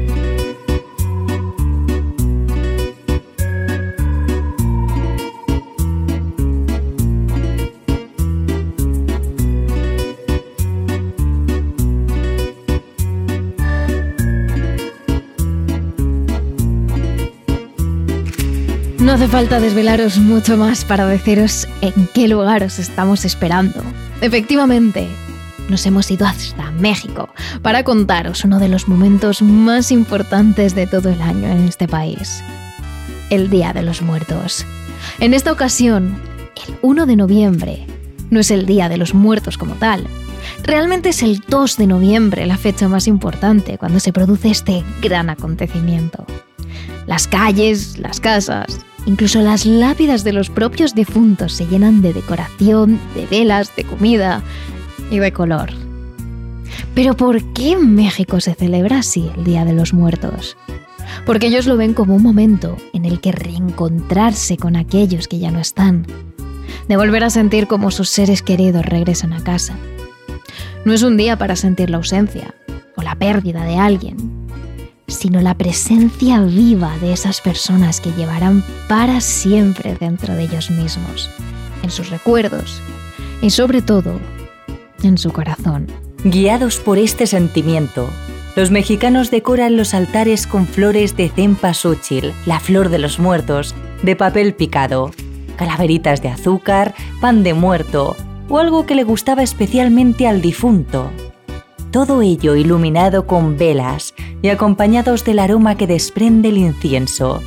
No 19.12 19.16
hace 19.16 19.28
falta 19.28 19.60
desvelaros 19.60 20.20
mucho 20.20 20.56
más 20.56 20.86
para 20.86 21.06
deciros 21.06 21.68
en 21.82 22.08
qué 22.14 22.30
lugar 22.30 22.64
os 22.64 22.80
estamos 22.80 23.26
esperando. 23.26 23.84
Efectivamente, 24.22 25.10
nos 25.68 25.86
hemos 25.86 26.10
ido 26.10 26.26
hasta 26.26 26.72
México 26.72 27.28
para 27.62 27.84
contaros 27.84 28.46
uno 28.46 28.58
de 28.58 28.70
los 28.70 28.88
momentos 28.88 29.42
más 29.42 29.92
importantes 29.92 30.76
de 30.76 30.88
todo 30.88 31.10
el 31.10 31.22
año 31.22 31.50
en 31.50 31.68
este 31.68 31.90
país. 31.90 32.42
El 33.30 33.50
Día 33.50 33.74
de 33.74 33.82
los 33.82 34.02
Muertos. 34.02 34.66
En 35.20 35.34
esta 35.34 35.52
ocasión, 35.52 36.18
el 36.66 36.76
1 36.82 37.06
de 37.06 37.18
noviembre 37.18 37.86
no 38.30 38.40
es 38.40 38.50
el 38.50 38.66
Día 38.66 38.88
de 38.88 38.96
los 38.96 39.14
Muertos 39.14 39.58
como 39.58 39.76
tal. 39.76 40.08
Realmente 40.64 41.10
es 41.10 41.22
el 41.22 41.44
2 41.50 41.76
de 41.76 41.88
noviembre 41.88 42.46
la 42.46 42.56
fecha 42.56 42.88
más 42.88 43.08
importante 43.08 43.78
cuando 43.78 44.00
se 44.00 44.14
produce 44.14 44.52
este 44.52 44.86
gran 45.02 45.30
acontecimiento. 45.30 46.26
Las 47.08 47.28
calles, 47.28 47.98
las 47.98 48.22
casas, 48.22 48.80
Incluso 49.06 49.42
las 49.42 49.66
lápidas 49.66 50.24
de 50.24 50.34
los 50.34 50.50
propios 50.50 50.94
difuntos 50.94 51.54
se 51.54 51.66
llenan 51.66 52.02
de 52.02 52.14
decoración, 52.14 53.00
de 53.16 53.26
velas, 53.26 53.76
de 53.76 53.84
comida 53.84 54.44
y 55.10 55.20
de 55.20 55.34
color. 55.34 55.72
Pero 56.94 57.16
¿por 57.16 57.44
qué 57.54 57.72
en 57.72 57.96
México 57.96 58.40
se 58.40 58.54
celebra 58.54 59.00
así 59.00 59.30
el 59.38 59.44
Día 59.44 59.66
de 59.66 59.74
los 59.74 59.94
Muertos? 59.94 60.58
Porque 61.26 61.48
ellos 61.48 61.66
lo 61.66 61.78
ven 61.78 61.94
como 61.94 62.16
un 62.16 62.24
momento 62.24 62.78
en 62.94 63.06
el 63.06 63.20
que 63.20 63.32
reencontrarse 63.32 64.58
con 64.58 64.76
aquellos 64.76 65.28
que 65.28 65.40
ya 65.40 65.52
no 65.52 65.60
están, 65.60 66.06
de 66.88 66.98
volver 66.98 67.24
a 67.24 67.30
sentir 67.30 67.68
como 67.68 67.92
sus 67.92 68.10
seres 68.10 68.42
queridos 68.42 68.86
regresan 68.86 69.34
a 69.34 69.44
casa. 69.44 69.76
No 70.86 70.94
es 70.94 71.04
un 71.04 71.18
día 71.18 71.38
para 71.38 71.56
sentir 71.56 71.90
la 71.90 71.98
ausencia 71.98 72.56
o 72.96 73.02
la 73.02 73.16
pérdida 73.16 73.64
de 73.66 73.78
alguien, 73.78 74.18
sino 75.12 75.42
la 75.42 75.56
presencia 75.56 76.42
viva 76.42 76.98
de 77.00 77.14
esas 77.14 77.42
personas 77.42 78.02
que 78.02 78.12
llevarán 78.12 78.64
para 78.88 79.22
siempre 79.22 79.96
dentro 79.96 80.34
de 80.34 80.44
ellos 80.44 80.72
mismos, 80.72 81.30
en 81.84 81.92
sus 81.92 82.10
recuerdos 82.10 82.82
y 83.42 83.50
sobre 83.50 83.82
todo 83.82 84.20
en 85.04 85.18
su 85.18 85.32
corazón. 85.32 85.88
Guiados 86.24 86.78
por 86.78 86.98
este 86.98 87.28
sentimiento, 87.28 88.10
los 88.56 88.70
mexicanos 88.70 89.32
decoran 89.32 89.78
los 89.78 89.94
altares 89.94 90.46
con 90.46 90.68
flores 90.68 91.16
de 91.16 91.30
cempasúchil, 91.30 92.34
la 92.46 92.60
flor 92.60 92.90
de 92.90 93.00
los 93.00 93.18
muertos, 93.18 93.76
de 94.04 94.16
papel 94.16 94.54
picado, 94.54 95.12
calaveritas 95.56 96.22
de 96.22 96.30
azúcar, 96.30 96.94
pan 97.22 97.44
de 97.44 97.54
muerto 97.54 98.16
o 98.50 98.60
algo 98.60 98.86
que 98.86 98.96
le 98.96 99.04
gustaba 99.04 99.44
especialmente 99.44 100.28
al 100.28 100.42
difunto, 100.42 101.10
todo 101.92 102.22
ello 102.22 102.56
iluminado 102.56 103.28
con 103.28 103.58
velas 103.58 104.14
y 104.42 104.50
acompañados 104.50 105.24
del 105.26 105.40
aroma 105.40 105.76
que 105.76 105.88
desprende 105.88 106.50
el 106.50 106.58
incienso. 106.58 107.42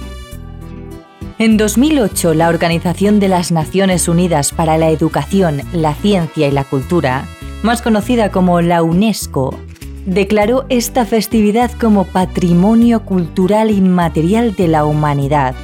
En 1.38 1.56
2008, 1.56 2.34
la 2.34 2.48
Organización 2.48 3.18
de 3.18 3.28
las 3.28 3.50
Naciones 3.50 4.06
Unidas 4.06 4.52
para 4.52 4.78
la 4.78 4.90
Educación, 4.90 5.62
la 5.72 5.94
Ciencia 5.94 6.46
y 6.46 6.52
la 6.52 6.62
Cultura, 6.62 7.24
más 7.62 7.82
conocida 7.82 8.30
como 8.30 8.60
la 8.60 8.82
UNESCO, 8.82 9.58
declaró 10.06 10.66
esta 10.68 11.04
festividad 11.06 11.72
como 11.72 12.04
Patrimonio 12.04 13.04
Cultural 13.04 13.70
Inmaterial 13.70 14.54
de 14.54 14.68
la 14.68 14.84
Humanidad 14.84 15.54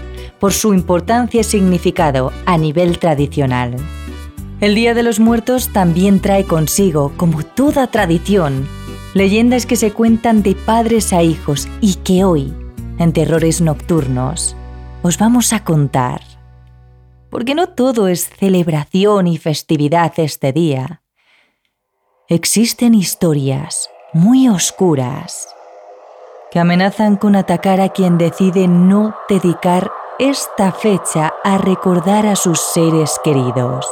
por 0.40 0.52
su 0.52 0.74
importancia 0.74 1.42
y 1.42 1.44
significado 1.44 2.32
a 2.46 2.56
nivel 2.56 2.98
tradicional. 2.98 3.76
El 4.60 4.74
Día 4.74 4.92
de 4.92 5.02
los 5.02 5.20
Muertos 5.20 5.70
también 5.72 6.20
trae 6.20 6.44
consigo, 6.44 7.14
como 7.16 7.42
toda 7.42 7.86
tradición, 7.86 8.68
leyendas 9.14 9.64
que 9.64 9.74
se 9.74 9.90
cuentan 9.90 10.42
de 10.42 10.54
padres 10.54 11.14
a 11.14 11.22
hijos 11.22 11.66
y 11.80 11.94
que 11.94 12.24
hoy, 12.24 12.52
en 12.98 13.14
Terrores 13.14 13.62
Nocturnos, 13.62 14.54
os 15.02 15.16
vamos 15.16 15.54
a 15.54 15.64
contar. 15.64 16.20
Porque 17.30 17.54
no 17.54 17.70
todo 17.70 18.06
es 18.06 18.28
celebración 18.28 19.28
y 19.28 19.38
festividad 19.38 20.12
este 20.18 20.52
día. 20.52 21.00
Existen 22.28 22.94
historias 22.94 23.88
muy 24.12 24.46
oscuras 24.46 25.48
que 26.50 26.58
amenazan 26.58 27.16
con 27.16 27.34
atacar 27.34 27.80
a 27.80 27.88
quien 27.88 28.18
decide 28.18 28.68
no 28.68 29.16
dedicar 29.26 29.90
esta 30.18 30.70
fecha 30.70 31.32
a 31.44 31.56
recordar 31.56 32.26
a 32.26 32.36
sus 32.36 32.60
seres 32.60 33.18
queridos. 33.24 33.86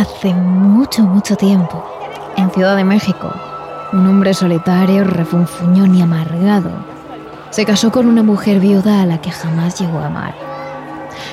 Hace 0.00 0.32
mucho, 0.32 1.02
mucho 1.02 1.36
tiempo, 1.36 1.84
en 2.38 2.50
Ciudad 2.52 2.74
de 2.74 2.84
México, 2.84 3.30
un 3.92 4.06
hombre 4.06 4.32
solitario, 4.32 5.04
refunfuñón 5.04 5.94
y 5.94 6.00
amargado, 6.00 6.70
se 7.50 7.66
casó 7.66 7.92
con 7.92 8.06
una 8.06 8.22
mujer 8.22 8.60
viuda 8.60 9.02
a 9.02 9.04
la 9.04 9.20
que 9.20 9.30
jamás 9.30 9.78
llegó 9.78 9.98
a 9.98 10.06
amar. 10.06 10.34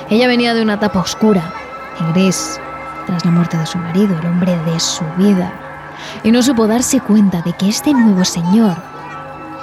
Ella 0.09 0.27
venía 0.27 0.53
de 0.53 0.63
una 0.63 0.73
etapa 0.73 0.99
oscura 0.99 1.53
y 1.97 2.11
gris, 2.11 2.59
tras 3.05 3.23
la 3.23 3.31
muerte 3.31 3.55
de 3.55 3.65
su 3.65 3.77
marido, 3.77 4.19
el 4.19 4.27
hombre 4.27 4.57
de 4.65 4.77
su 4.81 5.05
vida, 5.15 5.49
y 6.23 6.31
no 6.33 6.43
supo 6.43 6.67
darse 6.67 6.99
cuenta 6.99 7.41
de 7.43 7.53
que 7.53 7.69
este 7.69 7.93
nuevo 7.93 8.25
señor 8.25 8.75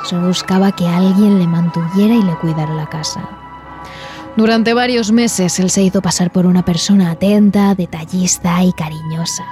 solo 0.04 0.28
buscaba 0.28 0.72
que 0.72 0.88
alguien 0.88 1.38
le 1.38 1.46
mantuviera 1.46 2.14
y 2.14 2.22
le 2.22 2.34
cuidara 2.36 2.72
la 2.72 2.86
casa. 2.86 3.20
Durante 4.36 4.74
varios 4.74 5.12
meses 5.12 5.60
él 5.60 5.70
se 5.70 5.82
hizo 5.82 6.02
pasar 6.02 6.32
por 6.32 6.44
una 6.46 6.64
persona 6.64 7.12
atenta, 7.12 7.74
detallista 7.76 8.64
y 8.64 8.72
cariñosa. 8.72 9.44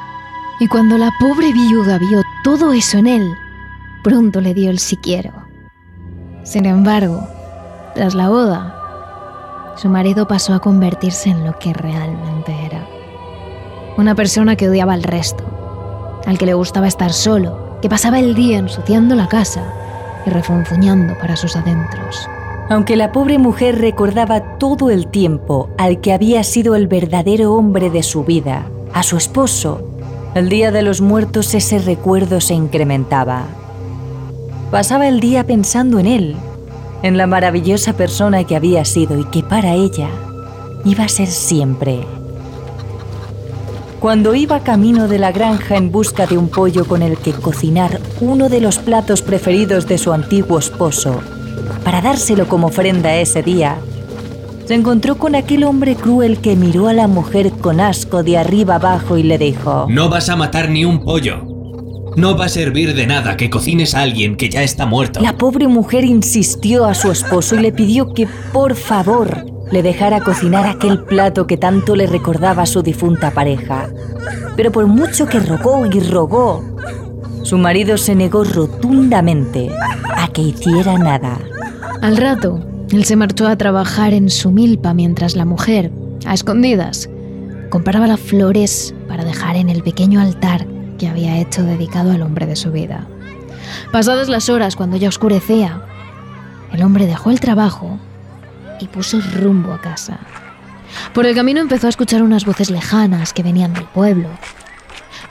Y 0.58 0.66
cuando 0.66 0.98
la 0.98 1.12
pobre 1.20 1.52
viuda 1.52 1.98
vio 1.98 2.22
todo 2.42 2.72
eso 2.72 2.98
en 2.98 3.06
él, 3.06 3.34
pronto 4.02 4.40
le 4.40 4.54
dio 4.54 4.70
el 4.70 4.80
si 4.80 4.96
quiero. 4.96 5.30
Sin 6.42 6.66
embargo, 6.66 7.28
tras 7.94 8.16
la 8.16 8.28
boda, 8.28 9.74
su 9.76 9.88
marido 9.88 10.26
pasó 10.26 10.52
a 10.52 10.58
convertirse 10.58 11.30
en 11.30 11.44
lo 11.44 11.56
que 11.60 11.72
realmente 11.72 12.52
era. 12.66 12.84
Una 13.96 14.16
persona 14.16 14.56
que 14.56 14.68
odiaba 14.68 14.94
al 14.94 15.04
resto, 15.04 15.44
al 16.26 16.38
que 16.38 16.46
le 16.46 16.54
gustaba 16.54 16.88
estar 16.88 17.12
solo, 17.12 17.78
que 17.80 17.88
pasaba 17.88 18.18
el 18.18 18.34
día 18.34 18.58
ensuciando 18.58 19.14
la 19.14 19.28
casa 19.28 19.62
y 20.26 20.30
refunfuñando 20.30 21.16
para 21.18 21.36
sus 21.36 21.54
adentros. 21.54 22.28
Aunque 22.68 22.96
la 22.96 23.12
pobre 23.12 23.38
mujer 23.38 23.78
recordaba 23.78 24.58
todo 24.58 24.90
el 24.90 25.08
tiempo 25.08 25.68
al 25.78 26.00
que 26.00 26.12
había 26.12 26.42
sido 26.44 26.74
el 26.74 26.86
verdadero 26.86 27.54
hombre 27.54 27.90
de 27.90 28.02
su 28.02 28.24
vida, 28.24 28.66
a 28.92 29.02
su 29.02 29.16
esposo, 29.16 29.88
el 30.34 30.48
día 30.48 30.70
de 30.70 30.82
los 30.82 31.00
muertos 31.00 31.54
ese 31.54 31.78
recuerdo 31.78 32.40
se 32.40 32.54
incrementaba. 32.54 33.44
Pasaba 34.70 35.06
el 35.06 35.20
día 35.20 35.46
pensando 35.46 35.98
en 35.98 36.06
él, 36.06 36.36
en 37.02 37.18
la 37.18 37.26
maravillosa 37.26 37.94
persona 37.94 38.44
que 38.44 38.56
había 38.56 38.84
sido 38.84 39.18
y 39.18 39.24
que 39.24 39.42
para 39.42 39.74
ella 39.74 40.08
iba 40.84 41.04
a 41.04 41.08
ser 41.08 41.28
siempre. 41.28 42.00
Cuando 44.00 44.34
iba 44.34 44.60
camino 44.60 45.06
de 45.06 45.18
la 45.18 45.30
granja 45.30 45.76
en 45.76 45.92
busca 45.92 46.26
de 46.26 46.38
un 46.38 46.48
pollo 46.48 46.86
con 46.86 47.02
el 47.02 47.18
que 47.18 47.32
cocinar 47.32 48.00
uno 48.20 48.48
de 48.48 48.60
los 48.60 48.78
platos 48.78 49.22
preferidos 49.22 49.86
de 49.86 49.98
su 49.98 50.12
antiguo 50.12 50.58
esposo, 50.58 51.20
para 51.84 52.00
dárselo 52.00 52.46
como 52.48 52.68
ofrenda 52.68 53.14
ese 53.16 53.42
día, 53.42 53.78
se 54.66 54.74
encontró 54.74 55.18
con 55.18 55.34
aquel 55.34 55.64
hombre 55.64 55.96
cruel 55.96 56.38
que 56.38 56.56
miró 56.56 56.88
a 56.88 56.92
la 56.92 57.08
mujer 57.08 57.50
con 57.50 57.80
asco 57.80 58.22
de 58.22 58.38
arriba 58.38 58.76
abajo 58.76 59.18
y 59.18 59.22
le 59.22 59.36
dijo, 59.38 59.86
No 59.88 60.08
vas 60.08 60.28
a 60.28 60.36
matar 60.36 60.70
ni 60.70 60.84
un 60.84 61.00
pollo. 61.00 61.44
No 62.16 62.36
va 62.36 62.44
a 62.44 62.48
servir 62.48 62.94
de 62.94 63.06
nada 63.06 63.36
que 63.36 63.50
cocines 63.50 63.94
a 63.94 64.02
alguien 64.02 64.36
que 64.36 64.50
ya 64.50 64.62
está 64.62 64.86
muerto. 64.86 65.20
La 65.20 65.36
pobre 65.36 65.66
mujer 65.66 66.04
insistió 66.04 66.84
a 66.84 66.94
su 66.94 67.10
esposo 67.10 67.56
y 67.56 67.60
le 67.60 67.72
pidió 67.72 68.12
que 68.12 68.28
por 68.52 68.76
favor 68.76 69.46
le 69.70 69.82
dejara 69.82 70.20
cocinar 70.20 70.66
aquel 70.66 71.02
plato 71.04 71.46
que 71.46 71.56
tanto 71.56 71.96
le 71.96 72.06
recordaba 72.06 72.64
a 72.64 72.66
su 72.66 72.82
difunta 72.82 73.30
pareja. 73.30 73.88
Pero 74.56 74.70
por 74.70 74.86
mucho 74.86 75.26
que 75.26 75.40
rogó 75.40 75.86
y 75.86 76.00
rogó, 76.00 76.62
su 77.42 77.56
marido 77.56 77.96
se 77.96 78.14
negó 78.14 78.44
rotundamente 78.44 79.70
a 80.14 80.28
que 80.28 80.42
hiciera 80.42 80.98
nada. 80.98 81.38
Al 82.02 82.16
rato, 82.16 82.58
él 82.90 83.04
se 83.04 83.14
marchó 83.14 83.46
a 83.46 83.56
trabajar 83.56 84.12
en 84.12 84.28
su 84.28 84.50
milpa 84.50 84.92
mientras 84.92 85.36
la 85.36 85.44
mujer, 85.44 85.92
a 86.26 86.34
escondidas, 86.34 87.08
compraba 87.70 88.08
las 88.08 88.18
flores 88.18 88.92
para 89.06 89.24
dejar 89.24 89.54
en 89.54 89.70
el 89.70 89.84
pequeño 89.84 90.20
altar 90.20 90.66
que 90.98 91.06
había 91.06 91.38
hecho 91.38 91.62
dedicado 91.62 92.10
al 92.10 92.22
hombre 92.22 92.46
de 92.46 92.56
su 92.56 92.72
vida. 92.72 93.06
Pasadas 93.92 94.28
las 94.28 94.48
horas, 94.48 94.74
cuando 94.74 94.96
ya 94.96 95.08
oscurecía, 95.08 95.80
el 96.72 96.82
hombre 96.82 97.06
dejó 97.06 97.30
el 97.30 97.38
trabajo 97.38 98.00
y 98.80 98.88
puso 98.88 99.20
rumbo 99.40 99.72
a 99.72 99.80
casa. 99.80 100.18
Por 101.14 101.24
el 101.24 101.36
camino 101.36 101.60
empezó 101.60 101.86
a 101.86 101.90
escuchar 101.90 102.24
unas 102.24 102.44
voces 102.44 102.68
lejanas 102.68 103.32
que 103.32 103.44
venían 103.44 103.74
del 103.74 103.84
pueblo. 103.84 104.28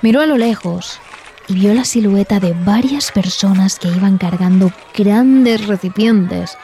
Miró 0.02 0.22
a 0.22 0.26
lo 0.26 0.38
lejos 0.38 1.02
y 1.52 1.54
vio 1.54 1.74
la 1.74 1.84
silueta 1.84 2.40
de 2.40 2.54
varias 2.54 3.12
personas 3.12 3.78
que 3.78 3.90
iban 3.90 4.18
cargando 4.18 4.72
grandes 4.96 5.68
recipientes 5.68 6.58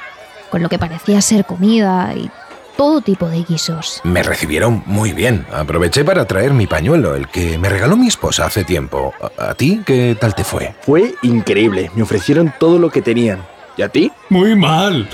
con 0.50 0.63
lo 0.63 0.69
que 0.69 0.80
parecía 0.80 1.21
ser 1.21 1.45
comida 1.45 2.13
y 2.15 2.32
todo 2.78 3.02
tipo 3.02 3.28
de 3.28 3.43
guisos. 3.43 4.00
Me 4.06 4.23
recibieron 4.23 4.84
muy 4.86 5.12
bien. 5.12 5.45
Aproveché 5.52 6.06
para 6.06 6.26
traer 6.26 6.54
mi 6.54 6.67
pañuelo, 6.67 7.15
el 7.15 7.28
que 7.28 7.58
me 7.58 7.67
regaló 7.67 7.97
mi 7.97 8.08
esposa 8.08 8.45
hace 8.45 8.63
tiempo. 8.63 9.13
¿A, 9.38 9.50
a 9.50 9.54
ti 9.56 9.82
qué 9.86 10.15
tal 10.19 10.34
te 10.36 10.45
fue? 10.45 10.73
Fue 10.82 11.15
increíble. 11.21 11.91
Me 11.95 12.04
ofrecieron 12.04 12.54
todo 12.58 12.80
lo 12.80 12.89
que 12.89 13.02
tenían. 13.02 13.43
¿Y 13.76 13.82
a 13.82 13.89
ti? 13.89 14.12
Muy 14.30 14.56
mal. 14.56 15.10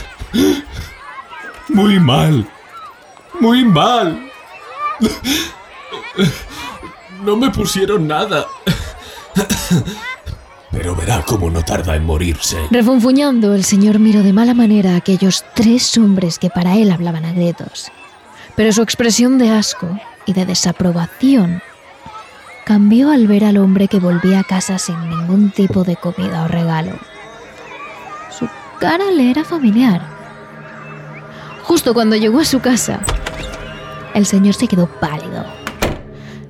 Muy 1.70 2.00
mal. 2.00 2.48
Muy 3.40 3.66
mal. 3.66 4.30
No 7.24 7.38
me 7.38 7.50
pusieron 7.50 8.08
nada. 8.08 8.46
Pero 10.72 10.96
verá 10.96 11.24
cómo 11.26 11.50
no 11.52 11.64
tarda 11.64 11.96
en 11.96 12.04
morirse. 12.04 12.58
Refunfuñando, 12.72 13.54
el 13.54 13.64
señor 13.64 14.00
miró 14.00 14.24
de 14.24 14.34
mala 14.34 14.54
manera 14.54 14.94
a 14.94 14.98
aquellos 14.98 15.46
tres 15.54 15.98
hombres 15.98 16.40
que 16.40 16.50
para 16.50 16.76
él 16.76 16.92
hablaban 16.92 17.26
a 17.26 17.34
gritos. 17.34 17.92
Pero 18.56 18.72
su 18.72 18.82
expresión 18.82 19.38
de 19.38 19.52
asco 19.52 20.00
y 20.26 20.34
de 20.34 20.46
desaprobación 20.46 21.62
cambió 22.66 23.12
al 23.12 23.28
ver 23.28 23.46
al 23.46 23.58
hombre 23.58 23.88
que 23.88 24.00
volvía 24.00 24.40
a 24.40 24.44
casa 24.44 24.78
sin 24.80 24.98
ningún 25.10 25.52
tipo 25.52 25.84
de 25.84 25.96
comida 25.96 26.44
o 26.44 26.48
regalo. 26.48 26.98
Su 28.38 28.48
cara 28.80 29.12
le 29.12 29.30
era 29.30 29.44
familiar. 29.44 30.02
Justo 31.64 31.94
cuando 31.94 32.16
llegó 32.16 32.40
a 32.40 32.46
su 32.46 32.60
casa, 32.60 33.00
el 34.14 34.26
señor 34.26 34.56
se 34.56 34.68
quedó 34.68 34.88
pálido. 34.88 35.46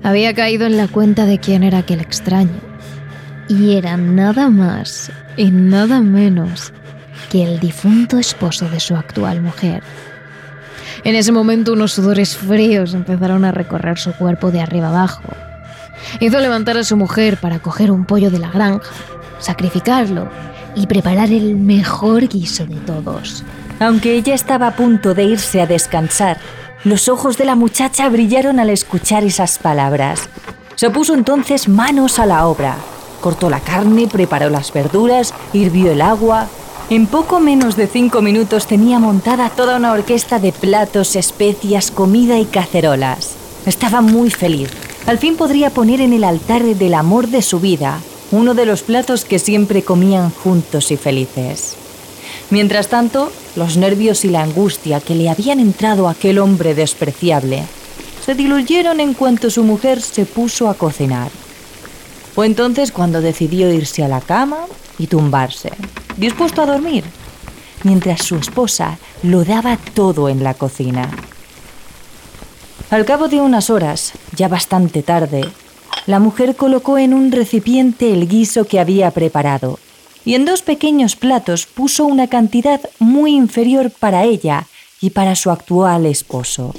Había 0.01 0.33
caído 0.33 0.65
en 0.65 0.77
la 0.77 0.87
cuenta 0.87 1.25
de 1.25 1.39
quién 1.39 1.63
era 1.63 1.79
aquel 1.79 2.01
extraño. 2.01 2.72
Y 3.47 3.75
era 3.75 3.97
nada 3.97 4.49
más 4.49 5.11
y 5.35 5.51
nada 5.51 6.01
menos 6.01 6.73
que 7.29 7.43
el 7.43 7.59
difunto 7.59 8.17
esposo 8.17 8.69
de 8.69 8.79
su 8.79 8.95
actual 8.95 9.41
mujer. 9.41 9.83
En 11.03 11.15
ese 11.15 11.31
momento 11.31 11.73
unos 11.73 11.91
sudores 11.91 12.37
fríos 12.37 12.93
empezaron 12.93 13.43
a 13.45 13.51
recorrer 13.51 13.97
su 13.97 14.13
cuerpo 14.13 14.51
de 14.51 14.61
arriba 14.61 14.89
abajo. 14.89 15.23
Hizo 16.19 16.39
levantar 16.39 16.77
a 16.77 16.83
su 16.83 16.95
mujer 16.95 17.37
para 17.37 17.59
coger 17.59 17.91
un 17.91 18.05
pollo 18.05 18.29
de 18.29 18.39
la 18.39 18.49
granja, 18.49 18.91
sacrificarlo 19.39 20.29
y 20.75 20.87
preparar 20.87 21.31
el 21.31 21.55
mejor 21.55 22.27
guiso 22.27 22.65
de 22.65 22.75
todos. 22.77 23.43
Aunque 23.79 24.15
ella 24.15 24.33
estaba 24.33 24.67
a 24.67 24.75
punto 24.75 25.13
de 25.13 25.25
irse 25.25 25.61
a 25.61 25.67
descansar, 25.67 26.37
los 26.83 27.07
ojos 27.07 27.37
de 27.37 27.45
la 27.45 27.55
muchacha 27.55 28.07
brillaron 28.09 28.59
al 28.59 28.69
escuchar 28.69 29.23
esas 29.23 29.57
palabras. 29.57 30.29
Se 30.75 30.89
puso 30.89 31.13
entonces 31.13 31.67
manos 31.67 32.19
a 32.19 32.25
la 32.25 32.45
obra. 32.45 32.75
Cortó 33.23 33.49
la 33.49 33.61
carne, 33.61 34.09
preparó 34.11 34.49
las 34.49 34.73
verduras, 34.73 35.33
hirvió 35.53 35.93
el 35.93 36.01
agua. 36.01 36.49
En 36.89 37.07
poco 37.07 37.39
menos 37.39 37.77
de 37.77 37.87
cinco 37.87 38.21
minutos 38.21 38.67
tenía 38.67 38.99
montada 38.99 39.49
toda 39.49 39.77
una 39.77 39.93
orquesta 39.93 40.39
de 40.39 40.51
platos, 40.51 41.15
especias, 41.15 41.89
comida 41.89 42.37
y 42.37 42.43
cacerolas. 42.43 43.35
Estaba 43.65 44.01
muy 44.01 44.29
feliz. 44.29 44.71
Al 45.05 45.19
fin 45.19 45.37
podría 45.37 45.69
poner 45.69 46.01
en 46.01 46.11
el 46.11 46.25
altar 46.25 46.63
del 46.63 46.93
amor 46.93 47.29
de 47.29 47.41
su 47.41 47.61
vida 47.61 48.01
uno 48.31 48.55
de 48.55 48.65
los 48.65 48.83
platos 48.83 49.23
que 49.23 49.39
siempre 49.39 49.83
comían 49.83 50.29
juntos 50.29 50.91
y 50.91 50.97
felices. 50.97 51.75
Mientras 52.49 52.89
tanto, 52.89 53.31
los 53.55 53.77
nervios 53.77 54.25
y 54.25 54.27
la 54.27 54.43
angustia 54.43 54.99
que 54.99 55.15
le 55.15 55.29
habían 55.29 55.61
entrado 55.61 56.09
a 56.09 56.11
aquel 56.11 56.39
hombre 56.39 56.75
despreciable 56.75 57.63
se 58.25 58.35
diluyeron 58.35 58.99
en 58.99 59.13
cuanto 59.13 59.49
su 59.49 59.63
mujer 59.63 60.01
se 60.01 60.25
puso 60.25 60.67
a 60.67 60.73
cocinar. 60.73 61.31
Fue 62.33 62.45
entonces 62.47 62.91
cuando 62.91 63.21
decidió 63.21 63.71
irse 63.71 64.03
a 64.03 64.07
la 64.07 64.21
cama 64.21 64.65
y 64.97 65.07
tumbarse, 65.07 65.71
dispuesto 66.17 66.61
a 66.61 66.65
dormir, 66.65 67.03
mientras 67.83 68.23
su 68.23 68.35
esposa 68.37 68.97
lo 69.21 69.43
daba 69.43 69.77
todo 69.93 70.29
en 70.29 70.43
la 70.43 70.53
cocina. 70.55 71.09
Al 72.89 73.05
cabo 73.05 73.27
de 73.27 73.39
unas 73.39 73.69
horas, 73.69 74.13
ya 74.35 74.47
bastante 74.47 75.03
tarde, 75.03 75.47
la 76.05 76.19
mujer 76.19 76.55
colocó 76.55 76.97
en 76.97 77.13
un 77.13 77.31
recipiente 77.31 78.11
el 78.13 78.27
guiso 78.27 78.65
que 78.65 78.79
había 78.79 79.11
preparado 79.11 79.79
y 80.25 80.35
en 80.35 80.45
dos 80.45 80.61
pequeños 80.61 81.15
platos 81.15 81.65
puso 81.65 82.05
una 82.05 82.27
cantidad 82.27 82.81
muy 82.99 83.35
inferior 83.35 83.91
para 83.91 84.23
ella 84.23 84.67
y 85.01 85.11
para 85.11 85.35
su 85.35 85.51
actual 85.51 86.05
esposo. 86.05 86.73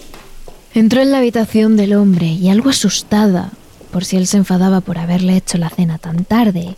Entró 0.74 1.00
en 1.00 1.12
la 1.12 1.18
habitación 1.18 1.76
del 1.76 1.94
hombre 1.94 2.26
y 2.26 2.48
algo 2.48 2.70
asustada, 2.70 3.52
por 3.94 4.04
si 4.04 4.16
él 4.16 4.26
se 4.26 4.38
enfadaba 4.38 4.80
por 4.80 4.98
haberle 4.98 5.36
hecho 5.36 5.56
la 5.56 5.70
cena 5.70 5.98
tan 5.98 6.24
tarde, 6.24 6.76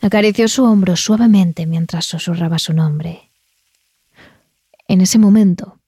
acarició 0.00 0.48
su 0.48 0.64
hombro 0.64 0.96
suavemente 0.96 1.66
mientras 1.66 2.06
susurraba 2.06 2.58
su 2.58 2.72
nombre. 2.72 3.30
En 4.86 5.02
ese 5.02 5.18
momento 5.18 5.78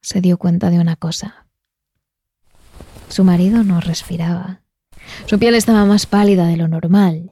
se 0.00 0.20
dio 0.20 0.38
cuenta 0.38 0.70
de 0.70 0.80
una 0.80 0.96
cosa. 0.96 1.46
Su 3.08 3.22
marido 3.22 3.62
no 3.62 3.80
respiraba. 3.80 4.58
Su 5.26 5.38
piel 5.38 5.54
estaba 5.54 5.84
más 5.84 6.06
pálida 6.06 6.48
de 6.48 6.56
lo 6.56 6.66
normal 6.66 7.30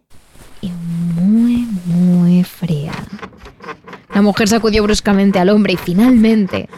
y 0.60 0.68
muy, 0.70 1.66
muy 1.86 2.44
fría. 2.44 2.92
La 4.14 4.22
mujer 4.22 4.46
sacudió 4.46 4.84
bruscamente 4.84 5.40
al 5.40 5.48
hombre 5.48 5.72
y 5.72 5.76
finalmente 5.76 6.68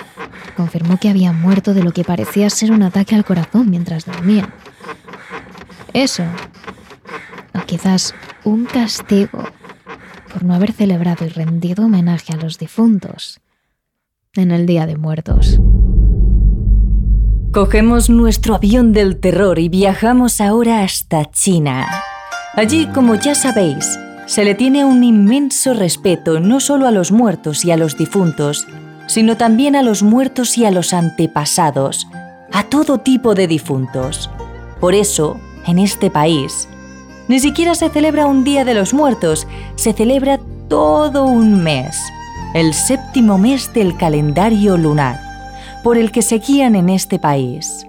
confirmó 0.56 0.98
que 0.98 1.10
había 1.10 1.32
muerto 1.32 1.74
de 1.74 1.82
lo 1.82 1.92
que 1.92 2.02
parecía 2.02 2.48
ser 2.48 2.72
un 2.72 2.82
ataque 2.82 3.14
al 3.14 3.26
corazón 3.26 3.68
mientras 3.68 4.06
dormía. 4.06 4.54
Eso, 5.96 6.24
o 7.54 7.64
quizás 7.64 8.14
un 8.44 8.66
castigo 8.66 9.42
por 10.30 10.44
no 10.44 10.52
haber 10.52 10.72
celebrado 10.72 11.24
y 11.24 11.30
rendido 11.30 11.86
homenaje 11.86 12.34
a 12.34 12.36
los 12.36 12.58
difuntos 12.58 13.40
en 14.34 14.50
el 14.50 14.66
Día 14.66 14.84
de 14.84 14.98
Muertos. 14.98 15.58
Cogemos 17.50 18.10
nuestro 18.10 18.54
avión 18.54 18.92
del 18.92 19.18
terror 19.20 19.58
y 19.58 19.70
viajamos 19.70 20.42
ahora 20.42 20.82
hasta 20.82 21.30
China. 21.30 21.86
Allí, 22.52 22.88
como 22.88 23.14
ya 23.14 23.34
sabéis, 23.34 23.98
se 24.26 24.44
le 24.44 24.54
tiene 24.54 24.84
un 24.84 25.02
inmenso 25.02 25.72
respeto 25.72 26.40
no 26.40 26.60
solo 26.60 26.86
a 26.86 26.90
los 26.90 27.10
muertos 27.10 27.64
y 27.64 27.70
a 27.70 27.78
los 27.78 27.96
difuntos, 27.96 28.66
sino 29.06 29.38
también 29.38 29.74
a 29.74 29.82
los 29.82 30.02
muertos 30.02 30.58
y 30.58 30.66
a 30.66 30.70
los 30.70 30.92
antepasados, 30.92 32.06
a 32.52 32.64
todo 32.64 32.98
tipo 32.98 33.34
de 33.34 33.46
difuntos. 33.46 34.28
Por 34.78 34.94
eso, 34.94 35.40
en 35.66 35.78
este 35.78 36.10
país, 36.10 36.68
ni 37.28 37.40
siquiera 37.40 37.74
se 37.74 37.88
celebra 37.88 38.26
un 38.26 38.44
Día 38.44 38.64
de 38.64 38.74
los 38.74 38.94
Muertos, 38.94 39.46
se 39.74 39.92
celebra 39.92 40.38
todo 40.68 41.24
un 41.24 41.62
mes, 41.62 41.96
el 42.54 42.72
séptimo 42.72 43.38
mes 43.38 43.72
del 43.72 43.96
calendario 43.96 44.76
lunar, 44.76 45.20
por 45.82 45.98
el 45.98 46.12
que 46.12 46.22
se 46.22 46.38
guían 46.38 46.74
en 46.76 46.88
este 46.88 47.18
país. 47.18 47.86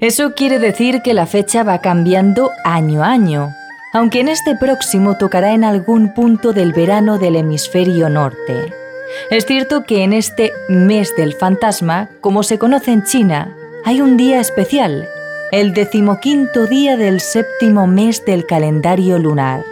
Eso 0.00 0.34
quiere 0.34 0.58
decir 0.58 1.00
que 1.02 1.14
la 1.14 1.26
fecha 1.26 1.62
va 1.62 1.78
cambiando 1.78 2.50
año 2.64 3.02
a 3.02 3.08
año, 3.08 3.50
aunque 3.92 4.20
en 4.20 4.28
este 4.28 4.56
próximo 4.56 5.16
tocará 5.16 5.52
en 5.52 5.62
algún 5.62 6.12
punto 6.12 6.52
del 6.52 6.72
verano 6.72 7.18
del 7.18 7.36
hemisferio 7.36 8.08
norte. 8.08 8.72
Es 9.30 9.46
cierto 9.46 9.84
que 9.84 10.02
en 10.02 10.12
este 10.12 10.52
mes 10.68 11.14
del 11.16 11.34
fantasma, 11.34 12.10
como 12.20 12.42
se 12.42 12.58
conoce 12.58 12.92
en 12.92 13.04
China, 13.04 13.56
hay 13.84 14.00
un 14.00 14.16
día 14.16 14.40
especial, 14.40 15.08
el 15.60 15.72
decimoquinto 15.72 16.66
día 16.66 16.96
del 16.96 17.20
séptimo 17.20 17.86
mes 17.86 18.24
del 18.24 18.44
calendario 18.44 19.20
lunar, 19.20 19.64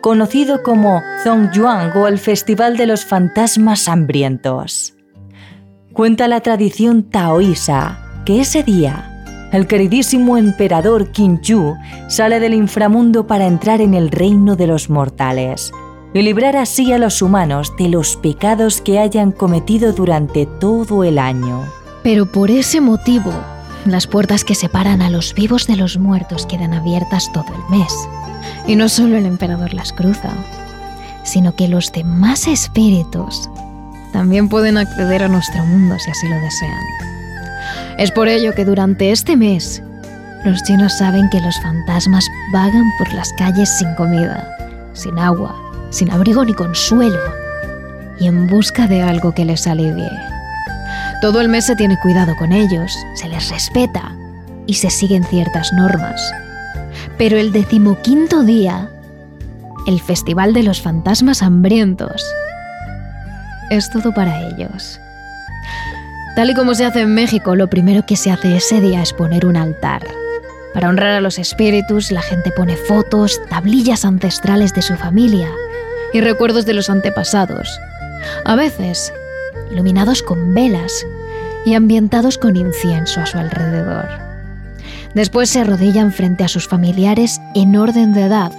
conocido 0.00 0.64
como 0.64 1.02
Zongyuan 1.22 1.96
o 1.96 2.08
el 2.08 2.18
Festival 2.18 2.76
de 2.76 2.86
los 2.86 3.04
Fantasmas 3.04 3.86
Hambrientos. 3.86 4.94
Cuenta 5.92 6.26
la 6.26 6.40
tradición 6.40 7.04
taoísa 7.04 8.00
que 8.24 8.40
ese 8.40 8.64
día 8.64 9.48
el 9.52 9.68
queridísimo 9.68 10.36
emperador 10.36 11.12
Qin 11.12 11.40
Yu 11.40 11.76
sale 12.08 12.40
del 12.40 12.54
inframundo 12.54 13.28
para 13.28 13.46
entrar 13.46 13.80
en 13.80 13.94
el 13.94 14.10
reino 14.10 14.56
de 14.56 14.66
los 14.66 14.90
mortales 14.90 15.70
y 16.12 16.22
librar 16.22 16.56
así 16.56 16.92
a 16.92 16.98
los 16.98 17.22
humanos 17.22 17.72
de 17.78 17.88
los 17.88 18.16
pecados 18.16 18.80
que 18.80 18.98
hayan 18.98 19.30
cometido 19.30 19.92
durante 19.92 20.46
todo 20.46 21.04
el 21.04 21.20
año. 21.20 21.62
Pero 22.02 22.26
por 22.32 22.50
ese 22.50 22.80
motivo, 22.80 23.32
las 23.86 24.06
puertas 24.06 24.44
que 24.44 24.54
separan 24.54 25.02
a 25.02 25.10
los 25.10 25.34
vivos 25.34 25.66
de 25.66 25.76
los 25.76 25.98
muertos 25.98 26.46
quedan 26.46 26.74
abiertas 26.74 27.30
todo 27.32 27.46
el 27.54 27.78
mes. 27.78 27.92
Y 28.66 28.76
no 28.76 28.88
solo 28.88 29.16
el 29.16 29.26
emperador 29.26 29.72
las 29.74 29.92
cruza, 29.92 30.32
sino 31.22 31.54
que 31.54 31.68
los 31.68 31.92
demás 31.92 32.46
espíritus 32.46 33.48
también 34.12 34.48
pueden 34.48 34.76
acceder 34.76 35.22
a 35.22 35.28
nuestro 35.28 35.64
mundo 35.64 35.96
si 35.98 36.10
así 36.10 36.28
lo 36.28 36.36
desean. 36.36 36.80
Es 37.98 38.10
por 38.10 38.28
ello 38.28 38.54
que 38.54 38.64
durante 38.64 39.12
este 39.12 39.36
mes, 39.36 39.82
los 40.44 40.62
chinos 40.64 40.96
saben 40.98 41.28
que 41.30 41.40
los 41.40 41.60
fantasmas 41.60 42.26
vagan 42.52 42.84
por 42.98 43.12
las 43.12 43.32
calles 43.34 43.68
sin 43.78 43.94
comida, 43.94 44.48
sin 44.94 45.18
agua, 45.18 45.54
sin 45.90 46.10
abrigo 46.10 46.44
ni 46.44 46.54
consuelo, 46.54 47.20
y 48.18 48.26
en 48.26 48.46
busca 48.46 48.86
de 48.86 49.02
algo 49.02 49.32
que 49.32 49.44
les 49.44 49.66
alivie. 49.66 50.10
Todo 51.20 51.42
el 51.42 51.50
mes 51.50 51.66
se 51.66 51.76
tiene 51.76 51.98
cuidado 51.98 52.34
con 52.36 52.52
ellos, 52.52 52.96
se 53.14 53.28
les 53.28 53.50
respeta 53.50 54.16
y 54.66 54.74
se 54.74 54.88
siguen 54.88 55.22
ciertas 55.24 55.70
normas. 55.74 56.18
Pero 57.18 57.36
el 57.36 57.52
decimoquinto 57.52 58.42
día, 58.42 58.88
el 59.86 60.00
Festival 60.00 60.54
de 60.54 60.62
los 60.62 60.80
Fantasmas 60.80 61.42
Hambrientos, 61.42 62.24
es 63.68 63.90
todo 63.90 64.14
para 64.14 64.48
ellos. 64.48 64.98
Tal 66.36 66.50
y 66.50 66.54
como 66.54 66.74
se 66.74 66.86
hace 66.86 67.00
en 67.00 67.12
México, 67.12 67.54
lo 67.54 67.68
primero 67.68 68.06
que 68.06 68.16
se 68.16 68.30
hace 68.30 68.56
ese 68.56 68.80
día 68.80 69.02
es 69.02 69.12
poner 69.12 69.44
un 69.44 69.56
altar. 69.56 70.02
Para 70.72 70.88
honrar 70.88 71.10
a 71.10 71.20
los 71.20 71.38
espíritus, 71.38 72.12
la 72.12 72.22
gente 72.22 72.50
pone 72.50 72.76
fotos, 72.76 73.40
tablillas 73.50 74.06
ancestrales 74.06 74.72
de 74.72 74.80
su 74.80 74.96
familia 74.96 75.50
y 76.14 76.22
recuerdos 76.22 76.64
de 76.64 76.72
los 76.74 76.88
antepasados. 76.88 77.68
A 78.44 78.54
veces, 78.54 79.12
iluminados 79.70 80.22
con 80.22 80.54
velas 80.54 81.06
y 81.64 81.74
ambientados 81.74 82.38
con 82.38 82.56
incienso 82.56 83.20
a 83.20 83.26
su 83.26 83.38
alrededor. 83.38 84.08
Después 85.14 85.50
se 85.50 85.60
arrodillan 85.60 86.12
frente 86.12 86.44
a 86.44 86.48
sus 86.48 86.68
familiares 86.68 87.40
en 87.54 87.76
orden 87.76 88.12
de 88.12 88.22
edad, 88.22 88.52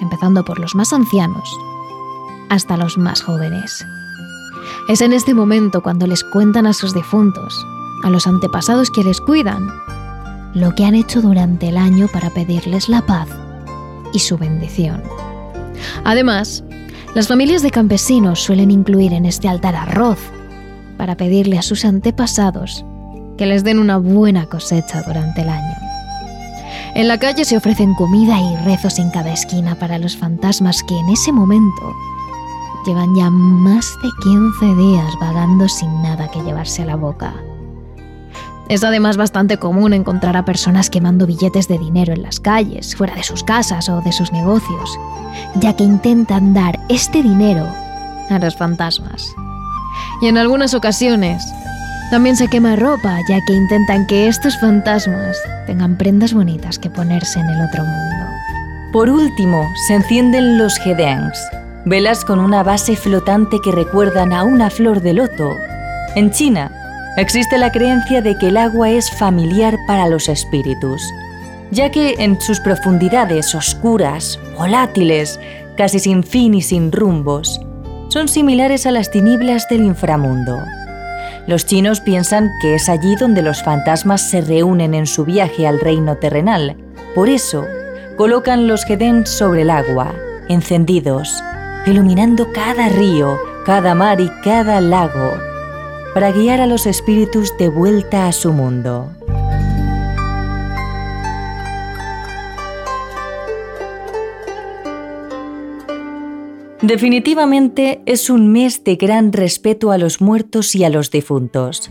empezando 0.00 0.44
por 0.44 0.58
los 0.58 0.74
más 0.74 0.92
ancianos 0.92 1.48
hasta 2.48 2.76
los 2.76 2.98
más 2.98 3.22
jóvenes. 3.22 3.86
Es 4.88 5.00
en 5.00 5.12
este 5.12 5.34
momento 5.34 5.82
cuando 5.82 6.06
les 6.06 6.24
cuentan 6.24 6.66
a 6.66 6.72
sus 6.72 6.92
difuntos, 6.92 7.64
a 8.02 8.10
los 8.10 8.26
antepasados 8.26 8.90
que 8.90 9.04
les 9.04 9.20
cuidan, 9.20 9.68
lo 10.54 10.74
que 10.74 10.84
han 10.84 10.96
hecho 10.96 11.22
durante 11.22 11.68
el 11.68 11.76
año 11.76 12.08
para 12.08 12.30
pedirles 12.30 12.88
la 12.88 13.06
paz 13.06 13.28
y 14.12 14.18
su 14.18 14.36
bendición. 14.36 15.02
Además, 16.04 16.64
las 17.14 17.26
familias 17.26 17.62
de 17.62 17.70
campesinos 17.70 18.40
suelen 18.40 18.70
incluir 18.70 19.12
en 19.12 19.24
este 19.24 19.48
altar 19.48 19.74
arroz 19.74 20.18
para 20.96 21.16
pedirle 21.16 21.58
a 21.58 21.62
sus 21.62 21.84
antepasados 21.84 22.84
que 23.36 23.46
les 23.46 23.64
den 23.64 23.78
una 23.78 23.96
buena 23.96 24.46
cosecha 24.46 25.02
durante 25.02 25.42
el 25.42 25.48
año. 25.48 25.74
En 26.94 27.08
la 27.08 27.18
calle 27.18 27.44
se 27.44 27.56
ofrecen 27.56 27.94
comida 27.94 28.38
y 28.40 28.56
rezos 28.64 28.98
en 28.98 29.10
cada 29.10 29.32
esquina 29.32 29.74
para 29.76 29.98
los 29.98 30.16
fantasmas 30.16 30.82
que 30.82 30.96
en 30.96 31.08
ese 31.08 31.32
momento 31.32 31.94
llevan 32.86 33.14
ya 33.16 33.30
más 33.30 33.86
de 34.02 34.08
15 34.22 34.74
días 34.76 35.14
vagando 35.20 35.68
sin 35.68 36.02
nada 36.02 36.30
que 36.30 36.42
llevarse 36.42 36.82
a 36.82 36.86
la 36.86 36.96
boca. 36.96 37.34
Es 38.70 38.84
además 38.84 39.16
bastante 39.16 39.56
común 39.56 39.92
encontrar 39.92 40.36
a 40.36 40.44
personas 40.44 40.90
quemando 40.90 41.26
billetes 41.26 41.66
de 41.66 41.76
dinero 41.76 42.12
en 42.12 42.22
las 42.22 42.38
calles, 42.38 42.94
fuera 42.94 43.16
de 43.16 43.24
sus 43.24 43.42
casas 43.42 43.88
o 43.88 44.00
de 44.00 44.12
sus 44.12 44.30
negocios, 44.30 44.96
ya 45.56 45.74
que 45.74 45.82
intentan 45.82 46.54
dar 46.54 46.78
este 46.88 47.20
dinero 47.20 47.66
a 48.30 48.38
los 48.38 48.54
fantasmas. 48.54 49.34
Y 50.22 50.28
en 50.28 50.38
algunas 50.38 50.72
ocasiones 50.74 51.42
también 52.12 52.36
se 52.36 52.46
quema 52.46 52.76
ropa, 52.76 53.18
ya 53.28 53.40
que 53.44 53.54
intentan 53.54 54.06
que 54.06 54.28
estos 54.28 54.56
fantasmas 54.60 55.36
tengan 55.66 55.96
prendas 55.96 56.32
bonitas 56.32 56.78
que 56.78 56.90
ponerse 56.90 57.40
en 57.40 57.46
el 57.46 57.62
otro 57.62 57.82
mundo. 57.82 58.24
Por 58.92 59.10
último, 59.10 59.68
se 59.88 59.94
encienden 59.94 60.58
los 60.58 60.78
gedengs, 60.78 61.40
velas 61.86 62.24
con 62.24 62.38
una 62.38 62.62
base 62.62 62.94
flotante 62.94 63.56
que 63.64 63.72
recuerdan 63.72 64.32
a 64.32 64.44
una 64.44 64.70
flor 64.70 65.00
de 65.00 65.14
loto. 65.14 65.56
En 66.14 66.30
China, 66.30 66.70
existe 67.16 67.58
la 67.58 67.72
creencia 67.72 68.22
de 68.22 68.36
que 68.38 68.48
el 68.48 68.56
agua 68.56 68.90
es 68.90 69.10
familiar 69.10 69.76
para 69.86 70.08
los 70.08 70.28
espíritus, 70.28 71.02
ya 71.70 71.90
que 71.90 72.14
en 72.18 72.40
sus 72.40 72.60
profundidades 72.60 73.54
oscuras, 73.54 74.38
volátiles, 74.56 75.38
casi 75.76 75.98
sin 75.98 76.22
fin 76.22 76.54
y 76.54 76.62
sin 76.62 76.92
rumbos, 76.92 77.60
son 78.08 78.28
similares 78.28 78.86
a 78.86 78.90
las 78.90 79.10
tinieblas 79.10 79.68
del 79.68 79.84
inframundo. 79.84 80.58
Los 81.46 81.66
chinos 81.66 82.00
piensan 82.00 82.50
que 82.60 82.74
es 82.74 82.88
allí 82.88 83.16
donde 83.16 83.42
los 83.42 83.62
fantasmas 83.62 84.28
se 84.28 84.40
reúnen 84.40 84.94
en 84.94 85.06
su 85.06 85.24
viaje 85.24 85.66
al 85.66 85.80
reino 85.80 86.16
terrenal. 86.16 86.76
Por 87.14 87.28
eso, 87.28 87.66
colocan 88.16 88.68
los 88.68 88.84
Geden 88.84 89.26
sobre 89.26 89.62
el 89.62 89.70
agua, 89.70 90.14
encendidos, 90.48 91.42
iluminando 91.86 92.52
cada 92.52 92.88
río, 92.88 93.38
cada 93.64 93.94
mar 93.94 94.20
y 94.20 94.28
cada 94.42 94.80
lago, 94.80 95.49
para 96.14 96.32
guiar 96.32 96.60
a 96.60 96.66
los 96.66 96.86
espíritus 96.86 97.56
de 97.58 97.68
vuelta 97.68 98.26
a 98.26 98.32
su 98.32 98.52
mundo. 98.52 99.10
Definitivamente 106.82 108.00
es 108.06 108.30
un 108.30 108.50
mes 108.50 108.82
de 108.84 108.96
gran 108.96 109.32
respeto 109.32 109.92
a 109.92 109.98
los 109.98 110.20
muertos 110.20 110.74
y 110.74 110.82
a 110.84 110.88
los 110.88 111.10
difuntos, 111.10 111.90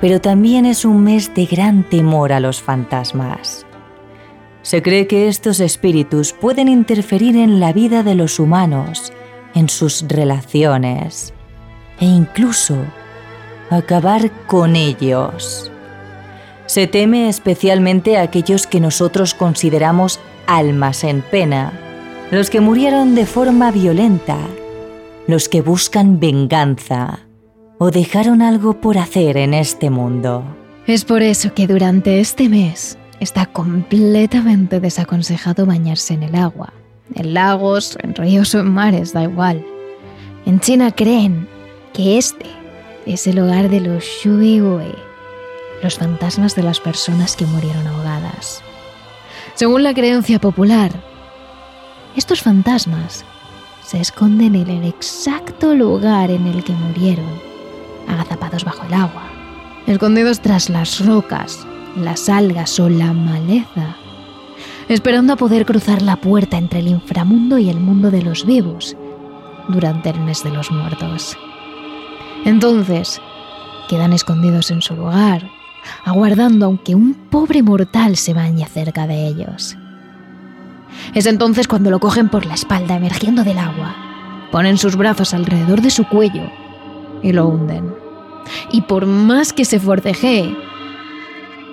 pero 0.00 0.20
también 0.20 0.66
es 0.66 0.84
un 0.84 1.02
mes 1.02 1.34
de 1.34 1.46
gran 1.46 1.88
temor 1.88 2.32
a 2.32 2.38
los 2.38 2.62
fantasmas. 2.62 3.66
Se 4.62 4.82
cree 4.82 5.06
que 5.08 5.28
estos 5.28 5.60
espíritus 5.60 6.32
pueden 6.32 6.68
interferir 6.68 7.36
en 7.36 7.60
la 7.60 7.72
vida 7.72 8.02
de 8.02 8.14
los 8.14 8.38
humanos, 8.38 9.12
en 9.54 9.68
sus 9.68 10.06
relaciones 10.08 11.34
e 12.00 12.06
incluso 12.06 12.76
acabar 13.70 14.30
con 14.46 14.76
ellos. 14.76 15.70
Se 16.66 16.86
teme 16.86 17.28
especialmente 17.28 18.16
a 18.16 18.22
aquellos 18.22 18.66
que 18.66 18.80
nosotros 18.80 19.34
consideramos 19.34 20.20
almas 20.46 21.04
en 21.04 21.22
pena 21.22 21.72
los 22.30 22.50
que 22.50 22.60
murieron 22.60 23.14
de 23.14 23.26
forma 23.26 23.70
violenta, 23.70 24.38
los 25.26 25.48
que 25.48 25.60
buscan 25.60 26.18
venganza 26.18 27.20
o 27.78 27.90
dejaron 27.90 28.42
algo 28.42 28.80
por 28.80 28.98
hacer 28.98 29.36
en 29.36 29.54
este 29.54 29.90
mundo. 29.90 30.42
Es 30.86 31.04
por 31.04 31.22
eso 31.22 31.54
que 31.54 31.66
durante 31.66 32.20
este 32.20 32.48
mes 32.48 32.98
está 33.20 33.46
completamente 33.46 34.80
desaconsejado 34.80 35.66
bañarse 35.66 36.14
en 36.14 36.24
el 36.24 36.34
agua. 36.34 36.72
En 37.14 37.34
lagos, 37.34 37.96
en 38.02 38.14
ríos 38.14 38.54
o 38.54 38.60
en 38.60 38.70
mares, 38.70 39.12
da 39.12 39.22
igual. 39.22 39.64
En 40.46 40.60
China 40.60 40.90
creen 40.90 41.46
que 41.92 42.18
este 42.18 42.46
es 43.06 43.26
el 43.26 43.38
hogar 43.38 43.68
de 43.68 43.80
los 43.80 44.04
Shuiwei, 44.04 44.94
los 45.82 45.98
fantasmas 45.98 46.54
de 46.54 46.62
las 46.62 46.80
personas 46.80 47.36
que 47.36 47.46
murieron 47.46 47.86
ahogadas. 47.86 48.62
Según 49.54 49.82
la 49.82 49.94
creencia 49.94 50.40
popular, 50.40 50.90
estos 52.16 52.42
fantasmas 52.42 53.24
se 53.84 54.00
esconden 54.00 54.54
en 54.54 54.68
el 54.68 54.84
exacto 54.84 55.74
lugar 55.74 56.30
en 56.30 56.46
el 56.46 56.64
que 56.64 56.72
murieron, 56.72 57.28
agazapados 58.08 58.64
bajo 58.64 58.86
el 58.86 58.94
agua, 58.94 59.24
escondidos 59.86 60.40
tras 60.40 60.70
las 60.70 61.04
rocas, 61.04 61.66
las 61.96 62.28
algas 62.28 62.80
o 62.80 62.88
la 62.88 63.12
maleza, 63.12 63.96
esperando 64.88 65.34
a 65.34 65.36
poder 65.36 65.66
cruzar 65.66 66.02
la 66.02 66.16
puerta 66.16 66.56
entre 66.56 66.80
el 66.80 66.88
inframundo 66.88 67.58
y 67.58 67.68
el 67.68 67.80
mundo 67.80 68.10
de 68.10 68.22
los 68.22 68.46
vivos 68.46 68.96
durante 69.68 70.10
el 70.10 70.20
mes 70.20 70.42
de 70.42 70.50
los 70.50 70.70
muertos. 70.70 71.36
Entonces, 72.44 73.20
quedan 73.88 74.12
escondidos 74.12 74.70
en 74.70 74.82
su 74.82 74.94
lugar, 74.94 75.50
aguardando 76.04 76.66
aunque 76.66 76.94
un 76.94 77.14
pobre 77.14 77.62
mortal 77.62 78.16
se 78.16 78.34
bañe 78.34 78.66
cerca 78.66 79.06
de 79.06 79.26
ellos. 79.26 79.76
Es 81.14 81.26
entonces 81.26 81.68
cuando 81.68 81.90
lo 81.90 82.00
cogen 82.00 82.28
por 82.28 82.46
la 82.46 82.54
espalda 82.54 82.96
emergiendo 82.96 83.44
del 83.44 83.58
agua, 83.58 83.94
ponen 84.52 84.78
sus 84.78 84.96
brazos 84.96 85.34
alrededor 85.34 85.80
de 85.80 85.90
su 85.90 86.06
cuello 86.06 86.50
y 87.22 87.32
lo 87.32 87.48
hunden. 87.48 87.94
Y 88.70 88.82
por 88.82 89.06
más 89.06 89.52
que 89.52 89.64
se 89.64 89.80
forcejee, 89.80 90.54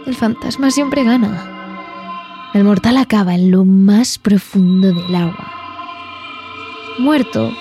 el 0.05 0.15
fantasma 0.15 0.71
siempre 0.71 1.03
gana. 1.03 2.49
El 2.53 2.63
mortal 2.63 2.97
acaba 2.97 3.35
en 3.35 3.51
lo 3.51 3.65
más 3.65 4.17
profundo 4.17 4.87
del 4.87 5.15
agua, 5.15 5.51
muerto 6.99 7.51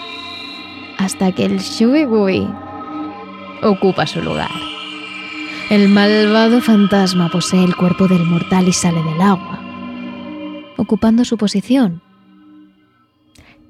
hasta 0.99 1.33
que 1.33 1.45
el 1.45 1.59
Shuigui 1.59 2.47
ocupa 3.63 4.07
su 4.07 4.23
lugar. 4.23 4.51
El 5.71 5.89
malvado 5.89 6.61
fantasma 6.61 7.29
posee 7.29 7.63
el 7.63 7.77
cuerpo 7.77 8.09
del 8.09 8.25
mortal 8.25 8.69
y 8.69 8.73
sale 8.73 9.03
del 9.03 9.21
agua 9.21 9.61
ocupando 10.81 11.25
su 11.25 11.37
posición. 11.37 12.03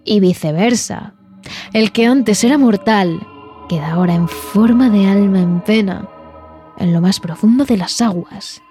Y 0.05 0.21
viceversa, 0.21 1.15
el 1.73 1.93
que 1.93 2.07
antes 2.07 2.45
era 2.45 2.57
mortal 2.57 3.27
queda 3.69 3.93
ahora 3.93 4.15
en 4.15 4.29
forma 4.29 4.91
de 4.91 5.07
alma 5.07 5.41
en 5.41 5.61
pena, 5.61 6.09
en 6.79 6.93
lo 6.93 7.01
más 7.01 7.21
profundo 7.21 7.65
de 7.65 7.77
las 7.77 8.01
aguas, 8.01 8.63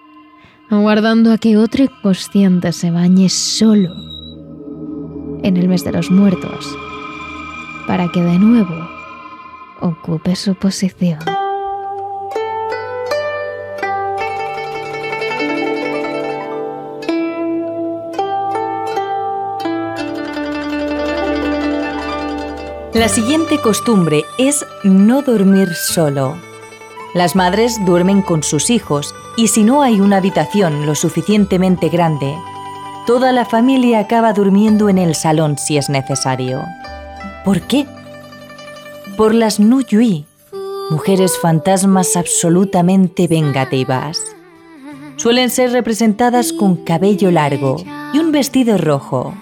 aguardando 0.70 1.32
a 1.32 1.38
que 1.38 1.58
otro 1.58 1.84
inconsciente 1.84 2.72
se 2.72 2.92
bañe 2.92 3.30
solo 3.30 3.94
en 5.44 5.58
el 5.58 5.68
mes 5.68 5.84
de 5.84 5.92
los 5.92 6.10
muertos, 6.10 6.66
para 7.88 8.10
que 8.10 8.22
de 8.22 8.40
nuevo 8.40 8.99
ocupe 9.82 10.36
su 10.36 10.56
posición. 10.56 11.20
La 22.94 23.08
siguiente 23.08 23.62
costumbre 23.62 24.26
es 24.38 24.66
no 24.84 25.22
dormir 25.22 25.74
solo. 25.74 26.36
Las 27.14 27.36
madres 27.36 27.80
duermen 27.86 28.22
con 28.22 28.44
sus 28.44 28.70
hijos 28.70 29.16
y 29.38 29.48
si 29.48 29.64
no 29.64 29.82
hay 29.82 30.02
una 30.02 30.18
habitación 30.18 30.86
lo 30.86 30.96
suficientemente 30.96 31.88
grande, 31.90 32.36
toda 33.08 33.32
la 33.32 33.46
familia 33.46 34.00
acaba 34.00 34.34
durmiendo 34.34 34.90
en 34.90 34.98
el 34.98 35.16
salón 35.16 35.58
si 35.58 35.78
es 35.78 35.90
necesario. 35.90 36.64
¿Por 37.46 37.62
qué? 37.62 37.88
Por 39.20 39.36
las 39.36 39.60
Nuyui, 39.60 40.24
mujeres 40.92 41.38
fantasmas 41.42 42.16
absolutamente 42.16 43.28
vengativas. 43.28 44.18
Suelen 45.18 45.50
ser 45.50 45.74
representadas 45.74 46.54
con 46.54 46.78
cabello 46.86 47.30
largo 47.30 47.84
y 48.14 48.20
un 48.20 48.32
vestido 48.32 48.78
rojo. 48.78 49.34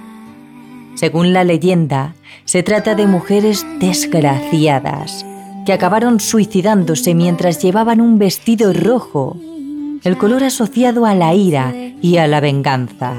Según 0.96 1.32
la 1.32 1.44
leyenda, 1.44 2.16
se 2.44 2.64
trata 2.64 2.96
de 2.96 3.06
mujeres 3.06 3.68
desgraciadas 3.80 5.24
que 5.68 5.74
acabaron 5.74 6.20
suicidándose 6.20 7.14
mientras 7.14 7.62
llevaban 7.62 8.02
un 8.02 8.18
vestido 8.18 8.74
rojo, 8.74 9.38
el 10.04 10.18
color 10.18 10.44
asociado 10.44 11.06
a 11.06 11.14
la 11.14 11.36
ira 11.36 11.72
y 12.02 12.18
a 12.18 12.26
la 12.26 12.40
venganza. 12.40 13.14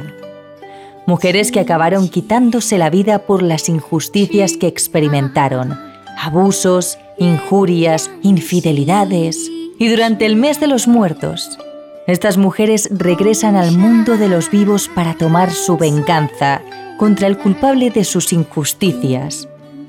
Mujeres 1.07 1.53
que 1.53 1.61
acabaron 1.61 2.09
quitándose 2.09 2.79
la 2.79 2.91
vida 2.91 3.21
por 3.21 3.45
las 3.45 3.69
injusticias 3.69 4.57
que 4.57 4.67
experimentaron, 4.67 5.88
abusos, 6.19 6.99
injurias, 7.19 8.11
infidelidades. 8.23 9.51
Y 9.79 9.89
durante 9.89 10.27
el 10.27 10.37
mes 10.37 10.61
de 10.61 10.67
los 10.67 10.89
muertos, 10.89 11.59
estas 12.07 12.37
mujeres 12.37 12.89
regresan 12.91 13.55
al 13.55 13.73
mundo 13.77 14.17
de 14.17 14.29
los 14.29 14.51
vivos 14.51 14.89
para 14.95 15.15
tomar 15.15 15.53
su 15.53 15.77
venganza 15.77 16.61
contra 16.99 17.29
el 17.29 17.39
culpable 17.39 17.91
de 17.91 18.05
sus 18.05 18.33
injusticias 18.33 19.49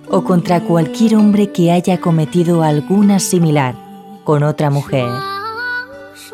o 0.09 0.23
contra 0.23 0.61
cualquier 0.61 1.15
hombre 1.15 1.51
que 1.51 1.71
haya 1.71 1.99
cometido 1.99 2.61
alguna 2.63 3.19
similar 3.19 3.75
con 4.23 4.43
otra 4.43 4.69
mujer. 4.69 5.09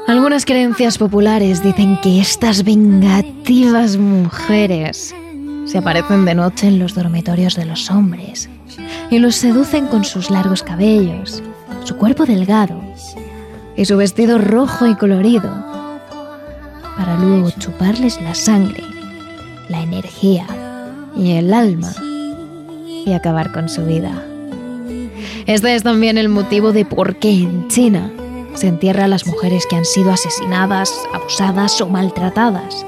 Algunas 0.08 0.46
creencias 0.46 0.98
populares 0.98 1.64
dicen 1.64 1.98
que 2.02 2.20
estas 2.20 2.64
vengativas 2.64 3.98
mujeres 3.98 5.16
se 5.66 5.78
aparecen 5.78 6.26
de 6.26 6.36
noche 6.36 6.68
en 6.68 6.80
los 6.80 6.94
dormitorios 6.94 7.56
de 7.56 7.66
los 7.66 7.90
hombres 7.90 8.50
y 9.10 9.20
los 9.20 9.36
seducen 9.36 9.88
con 9.88 10.04
sus 10.04 10.30
largos 10.30 10.64
cabellos, 10.64 11.44
su 11.84 11.98
cuerpo 11.98 12.26
delgado 12.26 12.82
y 13.76 13.86
su 13.86 13.98
vestido 13.98 14.38
rojo 14.38 14.88
y 14.88 14.96
colorido, 14.96 15.50
para 16.98 17.18
luego 17.18 17.52
chuparles 17.52 18.22
la 18.22 18.36
sangre, 18.36 18.84
la 19.70 19.82
energía 19.82 20.46
y 21.16 21.34
el 21.34 21.54
alma 21.54 21.94
y 23.06 23.14
acabar 23.14 23.52
con 23.52 23.70
su 23.70 23.86
vida. 23.86 24.24
Este 25.46 25.76
es 25.76 25.84
también 25.84 26.18
el 26.18 26.30
motivo 26.30 26.72
de 26.72 26.86
por 26.86 27.18
qué 27.18 27.32
en 27.32 27.68
China 27.68 28.12
se 28.56 28.68
entierra 28.68 29.06
a 29.06 29.08
las 29.08 29.28
mujeres 29.28 29.66
que 29.68 29.76
han 29.76 29.86
sido 29.86 30.12
asesinadas, 30.12 30.94
abusadas 31.14 31.80
o 31.82 31.88
maltratadas 31.88 32.86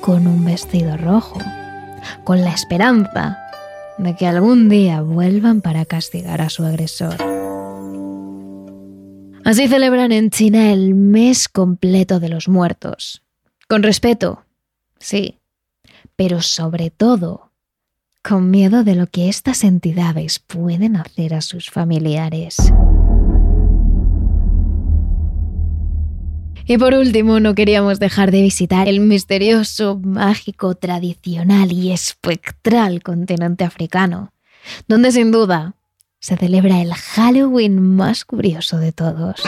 con 0.00 0.26
un 0.26 0.44
vestido 0.44 0.96
rojo, 0.96 1.38
con 2.24 2.42
la 2.42 2.52
esperanza 2.52 3.38
de 3.98 4.16
que 4.16 4.26
algún 4.26 4.68
día 4.68 5.02
vuelvan 5.02 5.60
para 5.60 5.84
castigar 5.84 6.40
a 6.40 6.50
su 6.50 6.64
agresor. 6.64 7.16
Así 9.44 9.66
celebran 9.66 10.12
en 10.12 10.30
China 10.30 10.72
el 10.72 10.94
mes 10.94 11.48
completo 11.48 12.20
de 12.20 12.28
los 12.28 12.48
muertos. 12.48 13.22
Con 13.68 13.82
respeto, 13.82 14.44
sí, 14.98 15.38
pero 16.16 16.42
sobre 16.42 16.90
todo 16.90 17.50
con 18.22 18.50
miedo 18.50 18.84
de 18.84 18.94
lo 18.94 19.06
que 19.06 19.28
estas 19.28 19.64
entidades 19.64 20.38
pueden 20.38 20.96
hacer 20.96 21.34
a 21.34 21.40
sus 21.40 21.70
familiares. 21.70 22.56
Y 26.70 26.76
por 26.76 26.92
último, 26.92 27.40
no 27.40 27.54
queríamos 27.54 27.98
dejar 27.98 28.30
de 28.30 28.42
visitar 28.42 28.88
el 28.88 29.00
misterioso, 29.00 29.98
mágico, 30.04 30.74
tradicional 30.74 31.72
y 31.72 31.92
espectral 31.92 33.02
continente 33.02 33.64
africano, 33.64 34.34
donde 34.86 35.10
sin 35.10 35.32
duda 35.32 35.76
se 36.20 36.36
celebra 36.36 36.82
el 36.82 36.92
Halloween 36.92 37.96
más 37.96 38.26
curioso 38.26 38.76
de 38.76 38.92
todos. 38.92 39.42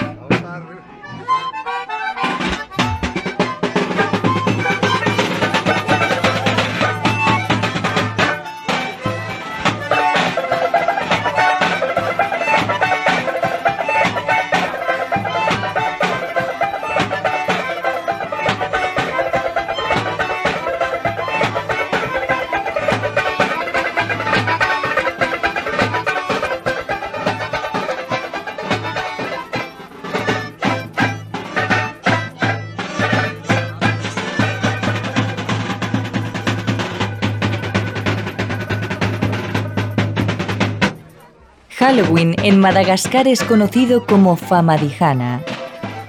En 42.02 42.58
Madagascar 42.58 43.28
es 43.28 43.42
conocido 43.42 44.06
como 44.06 44.34
Famadihana, 44.34 45.42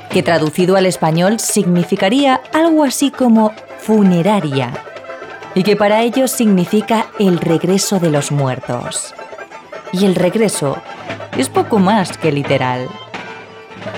que 0.09 0.23
traducido 0.23 0.77
al 0.77 0.85
español 0.85 1.37
significaría 1.37 2.39
algo 2.53 2.85
así 2.85 3.11
como 3.11 3.51
funeraria, 3.79 4.71
y 5.53 5.63
que 5.63 5.75
para 5.75 6.01
ellos 6.01 6.31
significa 6.31 7.07
el 7.19 7.39
regreso 7.39 7.99
de 7.99 8.09
los 8.09 8.31
muertos. 8.31 9.13
Y 9.91 10.05
el 10.05 10.15
regreso 10.15 10.77
es 11.37 11.49
poco 11.49 11.77
más 11.77 12.17
que 12.17 12.31
literal. 12.31 12.87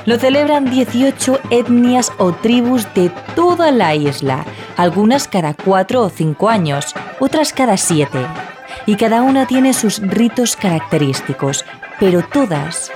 Lo 0.05 0.17
celebran 0.17 0.71
18 0.71 1.41
etnias 1.51 2.11
o 2.17 2.31
tribus 2.31 2.91
de 2.95 3.11
toda 3.35 3.69
la 3.69 3.93
isla, 3.93 4.45
algunas 4.77 5.27
cada 5.27 5.53
4 5.53 6.01
o 6.01 6.09
5 6.09 6.49
años, 6.49 6.95
otras 7.19 7.53
cada 7.53 7.77
7. 7.77 8.17
Y 8.87 8.95
cada 8.95 9.21
una 9.21 9.45
tiene 9.45 9.73
sus 9.73 9.99
ritos 9.99 10.57
característicos, 10.57 11.63
pero 11.99 12.21
todas 12.21 12.91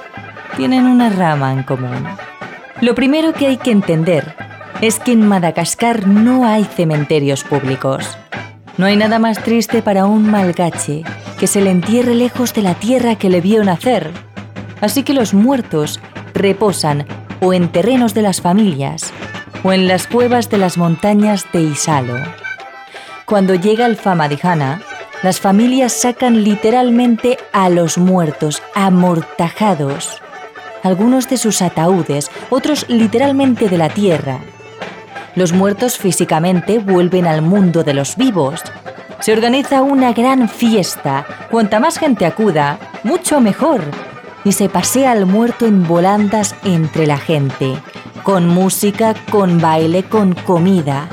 tienen 0.55 0.85
una 0.85 1.09
rama 1.09 1.53
en 1.53 1.63
común. 1.63 2.05
Lo 2.81 2.95
primero 2.95 3.33
que 3.33 3.47
hay 3.47 3.57
que 3.57 3.71
entender 3.71 4.35
es 4.81 4.99
que 4.99 5.11
en 5.11 5.27
Madagascar 5.27 6.07
no 6.07 6.45
hay 6.45 6.63
cementerios 6.63 7.43
públicos. 7.43 8.17
No 8.77 8.85
hay 8.85 8.95
nada 8.95 9.17
más 9.17 9.41
triste 9.43 9.81
para 9.81 10.05
un 10.05 10.29
malgache 10.29 11.03
que 11.39 11.47
se 11.47 11.61
le 11.61 11.71
entierre 11.71 12.13
lejos 12.13 12.53
de 12.53 12.61
la 12.61 12.75
tierra 12.75 13.15
que 13.15 13.29
le 13.29 13.41
vio 13.41 13.63
nacer. 13.63 14.11
Así 14.81 15.03
que 15.03 15.13
los 15.13 15.33
muertos 15.33 15.99
reposan 16.33 17.07
o 17.39 17.53
en 17.53 17.69
terrenos 17.69 18.13
de 18.13 18.21
las 18.21 18.41
familias 18.41 19.11
o 19.63 19.73
en 19.73 19.87
las 19.87 20.07
cuevas 20.07 20.49
de 20.49 20.59
las 20.59 20.77
montañas 20.77 21.45
de 21.51 21.61
Isalo. 21.61 22.17
Cuando 23.25 23.55
llega 23.55 23.85
el 23.85 23.95
Famadihana, 23.95 24.81
las 25.23 25.39
familias 25.39 25.93
sacan 25.93 26.43
literalmente 26.43 27.37
a 27.51 27.69
los 27.69 27.97
muertos, 27.97 28.61
amortajados. 28.75 30.21
Algunos 30.83 31.27
de 31.27 31.37
sus 31.37 31.61
ataúdes, 31.61 32.29
otros 32.49 32.85
literalmente 32.87 33.67
de 33.67 33.77
la 33.77 33.89
tierra. 33.89 34.39
Los 35.35 35.53
muertos 35.53 35.97
físicamente 35.97 36.79
vuelven 36.79 37.25
al 37.25 37.41
mundo 37.41 37.83
de 37.83 37.93
los 37.93 38.15
vivos. 38.15 38.61
Se 39.19 39.33
organiza 39.33 39.81
una 39.81 40.13
gran 40.13 40.47
fiesta. 40.47 41.25
Cuanta 41.49 41.79
más 41.79 41.97
gente 41.97 42.25
acuda, 42.25 42.77
mucho 43.03 43.41
mejor 43.41 43.81
y 44.43 44.51
se 44.51 44.69
pasea 44.69 45.11
al 45.11 45.25
muerto 45.25 45.65
en 45.65 45.85
volandas 45.85 46.55
entre 46.63 47.05
la 47.05 47.17
gente, 47.17 47.73
con 48.23 48.47
música, 48.47 49.13
con 49.29 49.59
baile, 49.59 50.03
con 50.03 50.33
comida 50.33 51.09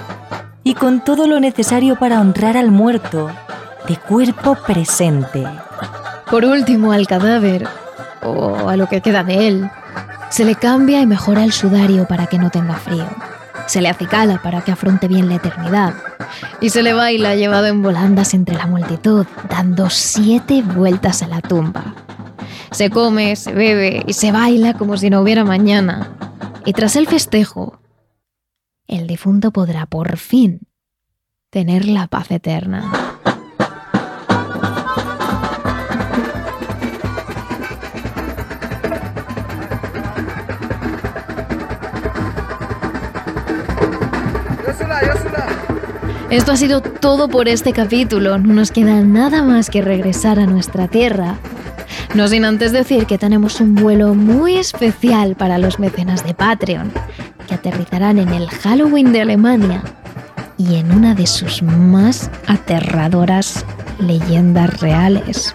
y 0.63 0.75
con 0.75 1.03
todo 1.03 1.27
lo 1.27 1.41
necesario 1.41 1.99
para 1.99 2.21
honrar 2.21 2.57
al 2.57 2.71
muerto, 2.71 3.31
de 3.89 3.97
cuerpo 3.97 4.57
presente. 4.67 5.45
Por 6.31 6.45
último, 6.45 6.93
al 6.93 7.07
cadáver, 7.07 7.67
o 8.23 8.69
a 8.69 8.77
lo 8.77 8.89
que 8.89 9.01
queda 9.01 9.25
de 9.25 9.49
él, 9.49 9.71
se 10.31 10.45
le 10.45 10.55
cambia 10.55 11.01
y 11.01 11.07
mejora 11.07 11.45
el 11.45 11.53
sudario 11.53 12.07
para 12.07 12.27
que 12.27 12.39
no 12.39 12.51
tenga 12.51 12.75
frío. 12.75 13.07
Se 13.67 13.81
le 13.81 13.89
acicala 13.89 14.41
para 14.43 14.63
que 14.63 14.73
afronte 14.73 15.09
bien 15.09 15.29
la 15.29 15.37
eternidad. 15.37 15.95
Y 16.61 16.71
se 16.71 16.83
le 16.83 16.93
baila 16.93 17.35
llevado 17.35 17.67
en 17.67 17.83
volandas 17.83 18.35
entre 18.35 18.57
la 18.57 18.67
multitud, 18.67 19.27
dando 19.49 19.91
siete 19.91 20.63
vueltas 20.63 21.23
a 21.23 21.29
la 21.29 21.41
tumba, 21.41 21.95
se 22.75 22.91
come, 22.91 23.37
se 23.37 23.53
bebe 23.53 24.03
y 24.05 24.15
se 24.15 24.33
baila 24.33 24.75
como 24.75 24.97
si 24.97 25.09
no 25.09 25.21
hubiera 25.21 25.45
mañana. 25.45 26.09
Y 26.67 26.73
tras 26.73 26.97
el 26.97 27.07
festejo, 27.07 27.79
el 28.89 29.07
difunto 29.07 29.53
podrá 29.53 29.87
por 29.87 30.17
fin 30.17 30.67
tener 31.51 31.87
la 31.87 32.09
paz 32.09 32.33
eterna. 32.33 33.14
Esto 46.35 46.53
ha 46.53 46.57
sido 46.57 46.83
todo 46.83 47.29
por 47.29 47.49
este 47.49 47.73
capítulo. 47.73 48.39
No 48.39 48.55
nos 48.55 48.73
queda 48.73 49.01
nada 49.03 49.43
más 49.43 49.71
que 49.71 49.83
regresar 49.83 50.39
a 50.39 50.47
nuestra 50.47 50.89
tierra 50.89 51.39
no 52.15 52.29
sin 52.29 52.45
antes 52.45 52.71
decir 52.71 53.07
que 53.07 53.19
tenemos 53.19 53.61
un 53.61 53.75
vuelo 53.75 54.15
muy 54.15 54.57
especial 54.57 55.35
para 55.35 55.59
los 55.59 55.81
mecenas 55.81 56.25
de 56.25 56.33
Patreon, 56.33 56.93
que 57.49 57.55
aterrizarán 57.55 58.19
en 58.19 58.29
el 58.29 58.49
Halloween 58.49 59.13
de 59.13 59.23
Alemania 59.23 59.83
y 60.57 60.77
en 60.77 60.93
una 60.93 61.17
de 61.17 61.27
sus 61.27 61.61
más 61.63 62.31
aterradoras 62.47 63.67
leyendas 63.99 64.81
reales. 64.81 65.53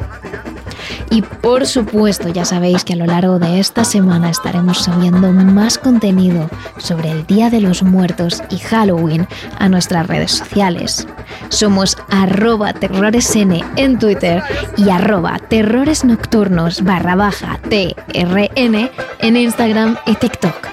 Y 1.11 1.23
por 1.23 1.65
supuesto, 1.65 2.29
ya 2.29 2.45
sabéis 2.45 2.83
que 2.83 2.93
a 2.93 2.95
lo 2.95 3.05
largo 3.05 3.39
de 3.39 3.59
esta 3.59 3.83
semana 3.83 4.29
estaremos 4.29 4.83
subiendo 4.83 5.31
más 5.31 5.77
contenido 5.77 6.49
sobre 6.77 7.11
el 7.11 7.25
Día 7.25 7.49
de 7.49 7.61
los 7.61 7.81
Muertos 7.81 8.43
y 8.51 8.57
Halloween 8.59 9.27
a 9.57 9.69
nuestras 9.69 10.05
redes 10.07 10.31
sociales. 10.31 11.07
Somos 11.49 11.97
arroba 12.09 12.73
terroresn 12.73 13.63
en 13.75 13.97
Twitter 13.97 14.43
y 14.77 14.89
arroba 14.89 15.39
terroresnocturnos 15.39 16.83
barra 16.83 17.15
baja 17.15 17.59
TRN 17.69 18.91
en 19.19 19.37
Instagram 19.37 19.97
y 20.05 20.13
TikTok. 20.13 20.67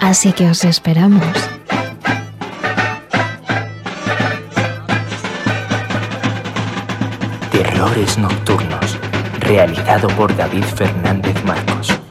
Así 0.00 0.32
que 0.32 0.48
os 0.48 0.64
esperamos. 0.64 1.26
Terrores 7.50 8.18
Nocturnos 8.18 9.03
realizado 9.44 10.08
por 10.08 10.34
David 10.36 10.64
Fernández 10.64 11.34
Marcos. 11.44 12.03